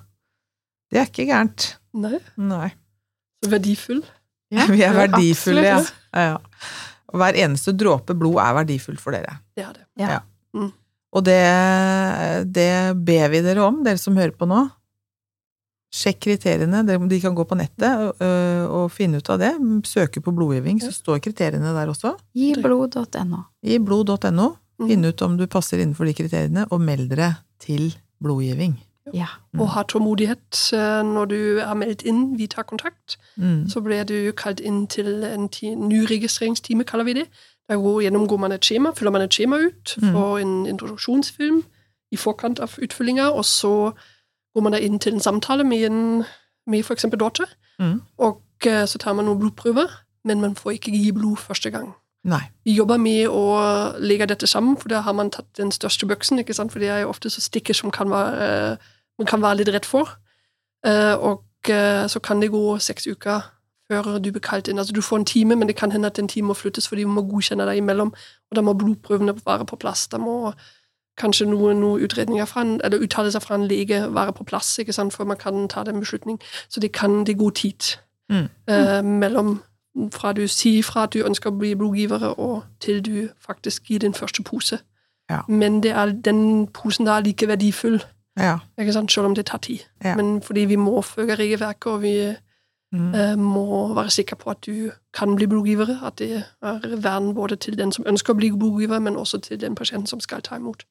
[0.93, 1.71] Det er ikke gærent.
[1.97, 2.69] Nei, Nei.
[3.45, 4.03] så verdifull.
[4.53, 5.79] Ja, Vi er verdifulle, ja.
[6.13, 6.25] ja.
[6.35, 6.37] ja.
[7.11, 9.39] Og hver eneste dråpe blod er verdifull for dere.
[9.57, 9.87] Det er det.
[10.03, 10.21] Ja.
[11.11, 11.39] Og det,
[12.55, 12.69] det
[13.07, 14.61] ber vi dere om, dere som hører på nå.
[15.91, 16.85] Sjekk kriteriene.
[16.87, 19.53] De kan gå på nettet øh, og finne ut av det.
[19.91, 22.15] Søke på blodgivning, så står kriteriene der også.
[22.35, 22.87] Giblod.no.
[23.11, 23.41] blod.no.
[23.63, 24.51] I blod.no.
[24.81, 24.89] Mhm.
[24.89, 27.91] Finn ut om du passer innenfor de kriteriene, og meld dere til
[28.23, 28.79] blodgivning.
[29.13, 29.27] Ja.
[29.53, 29.61] Mm.
[29.61, 30.61] Og ha tålmodighet
[31.05, 32.37] når du er meldt inn.
[32.39, 33.19] Vi tar kontakt.
[33.37, 33.67] Mm.
[33.69, 35.49] Så blir du kalt inn til en
[35.89, 37.27] ny registreringstime, kaller vi det.
[37.69, 40.13] Der går, gjennomgår man et skjema, fyller man et skjema ut, Mm.
[40.15, 41.61] får en introduksjonsfilm
[42.13, 43.93] i forkant av utfyllinga, og så
[44.55, 46.25] går man da inn til en samtale med, en,
[46.67, 47.47] med eksempel Dorte,
[47.81, 48.03] Mm.
[48.19, 49.89] og eh, så tar man noen blodprøver,
[50.25, 51.95] men man får ikke gi blod første gang.
[52.29, 52.43] Nei.
[52.65, 53.45] Vi jobber med å
[53.99, 56.73] legge dette sammen, for da har man tatt den største bøksen, ikke sant?
[56.73, 58.77] for det er jo ofte så stikker som kan være, eh,
[59.19, 60.13] man kan være litt redd for.
[60.85, 63.41] Eh, og eh, så kan det gå seks uker
[63.91, 64.79] før du blir kalt inn.
[64.79, 67.03] Altså du får en time, men det kan hende at den timen må flyttes, fordi
[67.09, 68.13] vi må godkjenne deg imellom,
[68.51, 70.05] og da må blodprøvene være på plass.
[70.09, 70.53] Da må
[71.21, 74.93] kanskje noen noen utredninger fra en, eller uttalelser fra en lege være på plass, ikke
[74.97, 75.13] sant?
[75.13, 76.41] for man kan ta den beslutning.
[76.69, 77.97] Så det kan det gå tid
[78.31, 78.49] Mm.
[78.69, 79.63] eh, mellom
[80.15, 83.99] fra du sier fra at du ønsker å bli blodgivere, og til du faktisk gir
[83.99, 84.79] din første pose.
[85.31, 85.41] Ja.
[85.49, 87.99] Men det er, den posen da er like verdifull,
[88.39, 88.59] Ja.
[88.79, 89.13] ikke sant?
[89.13, 89.79] selv om det tar tid.
[90.05, 90.15] Ja.
[90.17, 92.37] Men fordi vi må følge regelverket, og vi
[92.93, 93.15] Mm.
[93.15, 97.57] eh, må være sikker på at du kan bli blodgivere, at det er vern både
[97.57, 100.57] til den som ønsker å bli blodgiver, men også til den pasienten som skal ta
[100.59, 100.83] imot.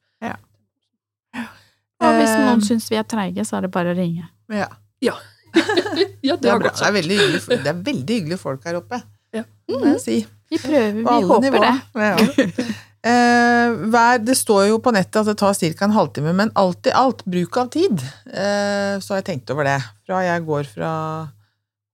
[1.99, 4.29] Og hvis Eh, noen syns vi er treige, så er det bare å ringe.
[4.51, 4.67] ja.
[5.01, 5.15] ja,
[5.53, 9.01] Det det er, det, er veldig hyggelig, det er veldig hyggelige folk her oppe.
[9.33, 9.43] Ja.
[9.67, 10.17] Det må jeg si.
[10.49, 11.63] Vi prøver, vi håper nivå.
[11.65, 11.75] det.
[11.95, 12.75] Ja.
[12.99, 15.85] Eh, hver, det står jo på nettet at det tar ca.
[15.85, 19.63] en halvtime, men alt i alt, bruk av tid, eh, så har jeg tenkt over
[19.63, 19.77] det.
[20.03, 20.89] Fra jeg går fra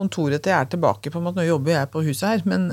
[0.01, 2.65] kontoret til jeg er tilbake, på en måte, nå jobber jeg på huset her, men,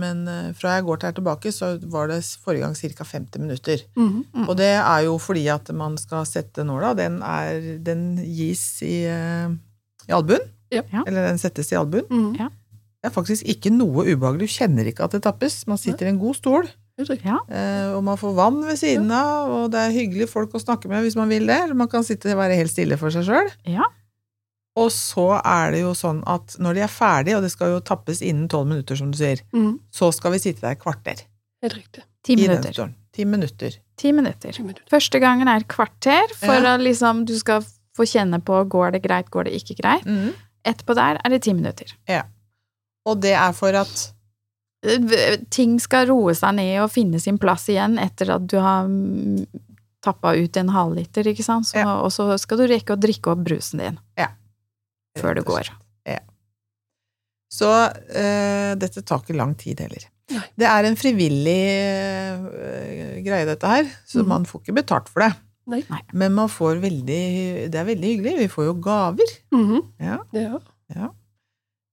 [0.00, 3.08] men eh, fra jeg går til jeg er tilbake, så var det forrige gang ca.
[3.10, 3.82] 50 minutter.
[4.00, 4.46] Mhm.
[4.46, 9.04] Og det er jo fordi at man skal sette nåla, den, er, den gis i,
[9.10, 9.52] eh,
[10.08, 10.48] i albuen.
[10.70, 10.84] Ja.
[11.02, 12.06] Eller den settes i albuen.
[12.10, 12.34] Mm.
[12.38, 12.48] Ja.
[13.00, 14.46] Det er faktisk ikke noe ubehagelig.
[14.46, 15.62] Du kjenner ikke at det tappes.
[15.66, 16.68] Man sitter i en god stol.
[17.24, 17.38] Ja.
[17.48, 20.90] Eh, og man får vann ved siden av, og det er hyggelige folk å snakke
[20.90, 21.56] med hvis man vil det.
[21.64, 23.48] Eller man kan sitte og være helt stille for seg sjøl.
[23.72, 23.88] Ja.
[24.78, 27.80] Og så er det jo sånn at når de er ferdige, og det skal jo
[27.82, 29.72] tappes innen tolv minutter, som du sier, mm.
[29.90, 31.26] så skal vi sitte der et kvarter
[31.60, 32.02] Helt riktig.
[32.24, 32.92] Ti minutter.
[33.12, 33.74] Ti minutter.
[34.00, 34.60] Ti minutter.
[34.88, 36.74] Første gangen er kvarter, for Ja.
[36.74, 37.60] at liksom du skal
[37.96, 40.06] få kjenne på går det greit, går det ikke greit.
[40.06, 40.32] Mm.
[40.64, 41.92] Etterpå der er det ti minutter.
[43.04, 44.12] Og det er for at
[45.50, 48.88] Ting skal roe seg ned og finne sin plass igjen etter at du har
[50.00, 51.66] tappa ut en halvliter, ikke sant.
[51.66, 52.00] Så, Ja.
[52.00, 53.98] Og så skal du rekke å drikke opp brusen din
[55.18, 55.70] før det går.
[57.50, 60.06] Så uh, dette tar ikke lang tid heller.
[60.30, 60.46] Nei.
[60.62, 61.62] Det er en frivillig
[62.46, 64.28] uh, greie, dette her, så mm.
[64.30, 65.32] man får ikke betalt for det.
[65.70, 65.82] Nei.
[66.16, 67.24] Men man får veldig
[67.70, 68.32] Det er veldig hyggelig.
[68.40, 69.34] Vi får jo gaver.
[69.54, 69.82] Mhm.
[70.02, 70.16] Ja.
[70.34, 71.10] Ja.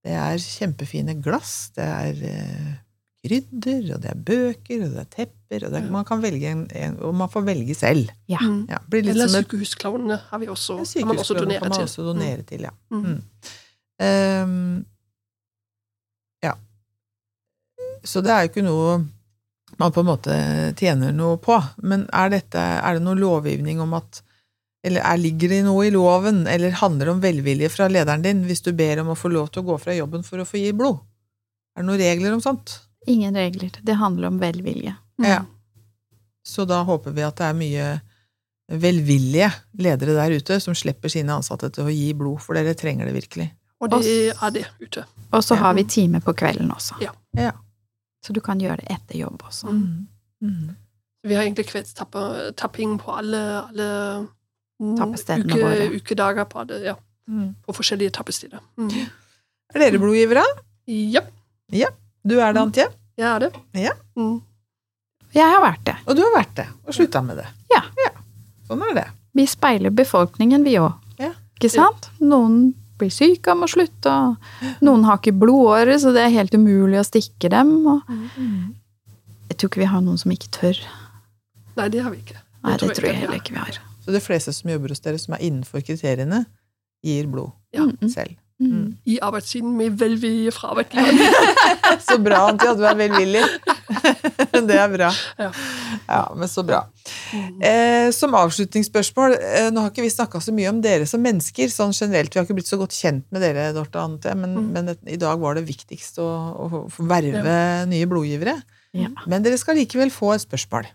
[0.08, 2.70] Det er kjempefine glass, det er eh,
[3.26, 6.52] krydder, og det er bøker, og det er tepper, og det er, man kan velge
[6.54, 8.12] en, en, og man får velge selv.
[8.30, 8.40] Ja.
[8.44, 8.68] Mhm.
[8.70, 11.80] Ja, blir litt Eller sykehusklovnene har vi også, Ja, kan man også donere kan man
[11.80, 11.88] til.
[11.90, 12.74] også donere til, ja.
[12.94, 13.18] Mm.
[13.98, 14.86] Um,
[16.46, 16.54] ja.
[18.06, 18.98] Så det er jo ikke noe
[19.78, 20.36] man på en måte
[20.80, 21.58] tjener noe på.
[21.84, 24.24] Men er, dette, er det noe lovgivning om at
[24.86, 28.44] Eller er, ligger det noe i loven, eller handler det om velvilje fra lederen din
[28.48, 30.62] hvis du ber om å få lov til å gå fra jobben for å få
[30.62, 31.02] gi blod?
[31.76, 32.78] Er det noen regler om sånt?
[33.08, 33.72] Ingen regler.
[33.84, 34.96] Det handler om velvilje.
[35.20, 35.28] Mm.
[35.30, 35.42] Ja.
[36.48, 37.88] Så da håper vi at det er mye
[38.72, 39.48] velvillige
[39.80, 43.16] ledere der ute som slipper sine ansatte til å gi blod, for dere trenger det
[43.16, 43.48] virkelig.
[43.80, 45.06] Og det er det ute.
[45.32, 46.98] Og så har vi time på kvelden også.
[47.04, 47.14] Ja.
[47.38, 47.52] Ja.
[48.26, 49.70] Så du kan gjøre det etter jobb også.
[49.72, 50.08] Mm.
[50.44, 50.76] Mm.
[51.28, 53.88] Vi har egentlig kveldstapping på alle, alle
[54.80, 55.88] uke, våre.
[55.96, 56.96] ukedager på, det, ja,
[57.28, 57.56] Mm.
[57.66, 58.60] på forskjellige tappesteder.
[58.80, 58.90] Mm.
[59.76, 60.44] Er dere blodgivere?
[60.88, 61.22] Ja.
[61.76, 61.90] Ja,
[62.28, 62.88] Du er det, Antje?
[63.18, 63.52] jeg er det.
[63.80, 63.94] Ja.
[64.20, 64.42] Mm.
[65.36, 65.96] Jeg har vært det.
[66.08, 67.46] Og du har vært det, og slutta med det.
[67.74, 67.82] Ja.
[68.68, 69.06] Sånn er det.
[69.38, 70.94] Vi speiler befolkningen, vi òg.
[71.22, 71.32] Ja.
[71.58, 72.10] Ikke sant?
[72.20, 76.56] Noen blir syke og må slutte, og noen har ikke blodårer, så det er helt
[76.58, 77.72] umulig å stikke dem.
[77.88, 78.02] Og
[79.52, 80.80] jeg tror ikke vi har noen som ikke tør.
[81.78, 82.40] Nei, det har vi ikke.
[82.66, 83.80] Nei, det tror jeg tror jeg heller ikke vi har.
[84.04, 86.46] Så de fleste som jobber hos dere, som er innenfor kriteriene,
[87.06, 87.86] gir blod Ja.
[87.86, 88.36] Mm, selv.
[88.60, 88.86] Mm.
[89.06, 91.20] I arbeidstiden med velvilje fra arbeidsgiveren.
[92.08, 93.44] Så bra, Antje, at du er velvillig.
[94.70, 95.12] det er bra.
[95.40, 95.52] Ja.
[96.08, 96.82] Ja, men så bra.
[97.34, 97.62] Mm.
[97.70, 101.72] Eh, som avslutningsspørsmål, eh, nå har ikke vi snakka så mye om dere som mennesker,
[101.72, 102.34] sånn generelt.
[102.34, 104.72] Vi har ikke blitt så godt kjent med dere, Dorte Ante, men, Mm.
[104.74, 106.28] men i dag var det viktigst å,
[106.68, 108.56] å verve verve nye blodgivere.
[108.98, 109.10] Ja.
[109.28, 110.88] Men dere skal likevel få et spørsmål.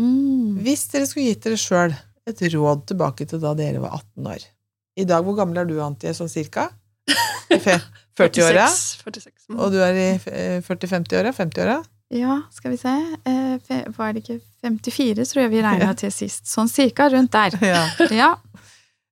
[0.00, 0.60] Mm.
[0.64, 1.94] Hvis dere skulle gitt dere sjøl
[2.28, 4.44] et råd tilbake til da dere var 18 år
[5.00, 6.68] I dag, hvor gammel er du, Antje, sånn cirka?
[7.50, 8.66] I 40-åra?
[8.68, 9.02] 46.
[9.04, 9.48] 46.
[9.50, 9.58] Mm.
[9.60, 11.32] Og du er i eh, 40-50-åra?
[11.36, 11.80] 50-åra?
[12.10, 12.92] Ja, skal vi se.
[13.24, 16.48] Eh, var det ikke 54, tror jeg vi regna til sist.
[16.50, 17.54] Sånn cirka rundt der.
[17.70, 17.84] Ja.
[18.10, 18.30] Ja.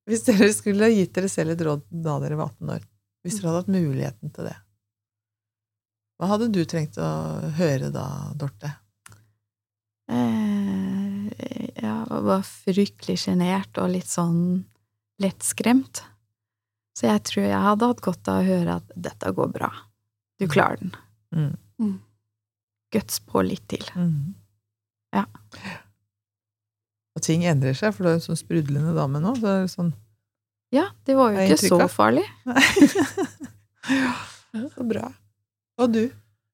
[0.09, 2.83] Hvis dere skulle gitt dere selv et råd da dere var 18 år,
[3.23, 4.55] hvis dere hadde hatt muligheten til det,
[6.19, 7.09] hva hadde du trengt å
[7.55, 8.73] høre da, Dorte?
[10.11, 11.29] Eh,
[11.79, 14.65] jeg var fryktelig sjenert og litt sånn
[15.23, 16.01] lettskremt.
[16.99, 19.69] Så jeg tror jeg hadde hatt godt av å høre at dette går bra.
[20.39, 20.91] Du klarer den.
[21.35, 21.53] Mm.
[21.79, 21.93] Mm.
[22.91, 23.85] Guts på litt til.
[25.15, 25.23] Ja.
[27.15, 29.31] Og ting endrer seg, for du er en sånn sprudlende dame nå.
[29.39, 29.93] Så det er sånn
[30.75, 32.25] Ja, det var jo ikke så farlig.
[32.43, 32.89] farlig.
[34.75, 35.07] Så bra.
[35.79, 36.03] Og du,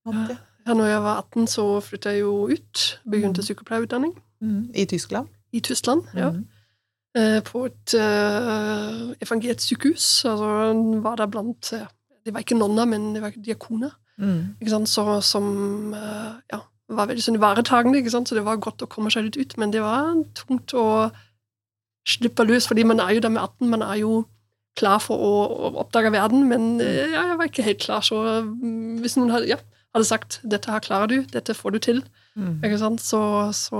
[0.05, 0.35] Antje?
[0.65, 2.83] Ja, når jeg var 18, så flytta jeg jo ut.
[3.09, 4.65] Begynte sykepleierutdanning Mm.
[4.75, 5.29] I Tyskland?
[5.55, 6.03] i Tyskland.
[6.13, 6.29] ja.
[6.35, 6.45] Mm.
[7.15, 10.07] Eh, På et uh, evangelisk sykehus.
[10.27, 10.49] Altså,
[11.03, 11.85] var der blant De
[12.25, 13.93] Det var ikke nonner, men det var diakoner.
[14.17, 14.55] Mm.
[14.59, 14.89] Ikke sant?
[14.89, 16.59] Så, som eh, ja,
[16.89, 19.53] var veldig sånn ivaretagende, så det var godt å komme seg litt ut.
[19.61, 21.11] Men det var tungt å
[22.07, 24.23] slippe løs, fordi man er jo der med 18, man er jo
[24.75, 25.33] klar for å,
[25.69, 28.01] å oppdage verden, men eh, ja, jeg var ikke helt klar.
[28.05, 28.17] Så
[28.49, 29.59] mm, hvis noen hadde, ja,
[29.95, 32.05] hadde sagt 'dette her klarer du, dette får du til',
[32.35, 32.59] Mm.
[32.67, 32.99] ikke sant?
[32.99, 33.19] Så,
[33.55, 33.79] så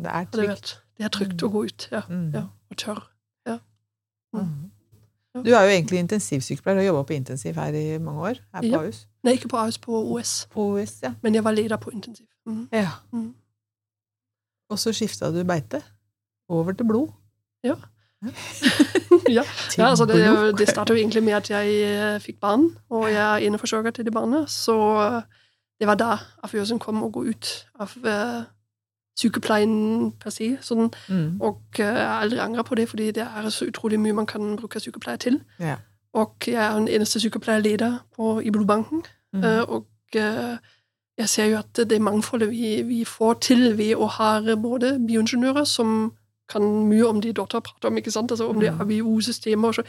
[0.00, 0.78] Det er trygt.
[1.00, 2.04] Det er trygt å gå ut, ja.
[2.12, 2.28] Mm.
[2.36, 3.00] ja og tørr.
[4.36, 4.70] Mm.
[5.34, 5.40] Ja.
[5.42, 8.40] Du er jo egentlig intensivsykepleier og jobba på intensiv her i mange år.
[8.54, 8.80] Her på Ja.
[8.82, 9.06] Ahus.
[9.22, 11.12] Nei, ikke på AUS, på OS, På OS, ja.
[11.22, 12.26] men jeg var leder på intensiv.
[12.46, 12.68] Mm.
[12.72, 12.90] ja.
[13.12, 13.34] Mm.
[14.70, 15.82] Og så skifta du beite.
[16.48, 17.08] Over til blod.
[17.64, 17.74] Ja.
[19.28, 19.42] ja.
[19.78, 21.66] ja, altså det, det startet jo egentlig med at jeg
[22.14, 24.46] eh, fikk barn, og jeg er eneforsørger til de barna.
[24.46, 25.22] Så eh,
[25.80, 28.42] det var da avgjørelsen kom å gå ut av eh,
[29.20, 30.56] sykepleien per se.
[30.64, 31.40] Sånn, Mm.
[31.40, 34.26] og eh, jeg har aldri angra på det, fordi det er så utrolig mye man
[34.26, 35.40] kan bruke sykepleier til.
[35.60, 35.76] Ja.
[36.14, 39.02] Og jeg er den eneste sykepleierleder på, i blodbanken.
[39.32, 39.44] Mm.
[39.44, 40.56] Eh, og eh,
[41.18, 45.64] jeg ser jo at det mangfoldet vi, vi får til ved å ha både bioingeniører
[45.64, 46.12] som
[46.48, 48.32] kan mye om de Dotter prater om, ikke sant?
[48.32, 49.82] Altså om det er ABO-systemer, og så,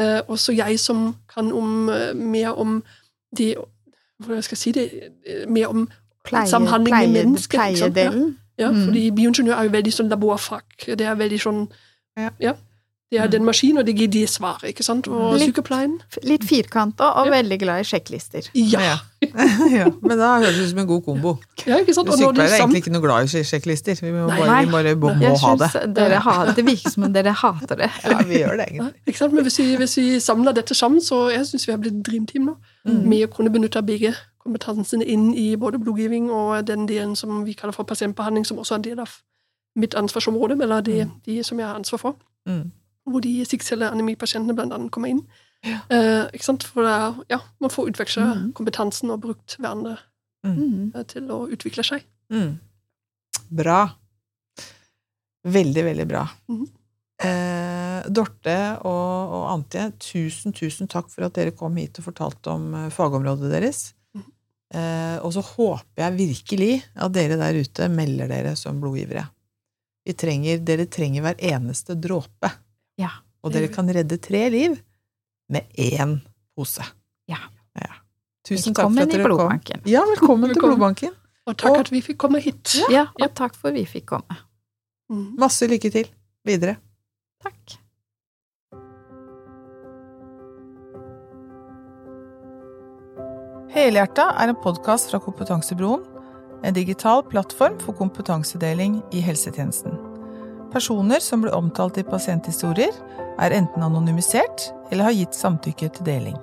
[0.00, 2.82] Uh, også jeg som kan om, uh, mer om
[3.36, 3.54] de
[4.18, 4.90] Hvordan skal jeg si det?
[5.48, 5.88] Mer om
[6.24, 7.58] Pleie, Samhandling med mennesker.
[7.58, 8.38] Pleiedelen.
[8.62, 8.84] Ja, Mm.
[8.88, 10.62] fordi bioingeniør er jo veldig sånn laborfag.
[10.86, 11.64] Det er veldig sånn
[12.16, 12.54] Ja.
[13.12, 13.30] Det er Mm.
[13.32, 15.06] den maskinen, og det gir de svaret, ikke sant?
[15.06, 17.32] Og Litt- sykepleien Litt firkanta og Ja.
[17.42, 18.48] veldig glad i sjekklister.
[18.54, 18.80] Ja.
[18.80, 18.96] Ja.
[19.78, 19.90] ja.
[20.00, 21.38] Men da høres det ut som en god kombo.
[21.66, 22.08] ja ikke sant?
[22.08, 24.00] Og Sykepleiere er egentlig ikke noe glad i sjekklister.
[24.00, 24.38] Vi må Nei.
[24.40, 25.94] bare, vi bare må, må ha det.
[25.94, 27.90] dere har, det virker som om dere hater det.
[28.02, 28.94] Ja, vi gjør det Ja, egentlig.
[29.06, 29.32] ikke sant?
[29.34, 32.02] Men hvis vi, hvis vi samler dette sammen, så jeg syns vi har blitt et
[32.02, 32.56] dreamteam nå.
[32.88, 33.04] Mm.
[33.12, 37.54] Med å kunne benytte begge kompetansene inn i både blodgivning og den delen som vi
[37.58, 39.16] kaller for pasientbehandling, som også er en del av
[39.78, 42.16] mitt ansvarsområde, eller de, de som jeg har ansvar for.
[42.48, 42.70] Mm.
[43.08, 45.24] Hvor de sikkceller-anemipasientene blant annet kommer inn.
[45.64, 46.66] Eh, ikke sant?
[46.66, 48.48] For det er, ja, man får utveksle mm.
[48.58, 49.98] kompetansen og brukt hverandre
[50.42, 50.90] Mm.
[50.94, 52.02] eh, til å utvikle seg.
[52.32, 52.56] Mm.
[53.54, 53.80] Bra.
[55.42, 56.22] Veldig, veldig bra.
[57.22, 62.54] Eh, Dorte og, og Antje, tusen, tusen takk for at dere kom hit og fortalte
[62.54, 63.92] om eh, fagområdet deres.
[64.72, 69.26] Eh, og så håper jeg virkelig at dere der ute melder dere som blodgivere.
[70.06, 72.50] Vi trenger, dere trenger hver eneste dråpe.
[73.00, 73.10] Ja.
[73.44, 74.78] Og dere kan redde tre liv
[75.52, 76.16] med én
[76.56, 76.84] pose.
[77.28, 77.42] Ja.
[78.42, 79.82] Tusen takk for at dere kom.
[79.86, 81.12] Ja, velkommen til Blodbanken.
[81.46, 82.74] Og takk Og- at vi fikk komme hit.
[82.90, 84.36] Ja, og takk for vi fikk komme.
[85.10, 85.36] Mm.
[85.38, 86.08] Masse lykke til
[86.46, 86.76] videre.
[87.42, 87.78] Takk.
[93.72, 96.02] Helhjerta er en podkast fra Kompetansebroen,
[96.60, 99.94] en digital plattform for kompetansedeling i helsetjenesten.
[100.74, 102.92] Personer som blir omtalt i pasienthistorier,
[103.40, 106.36] er enten anonymisert eller har gitt samtykke til deling.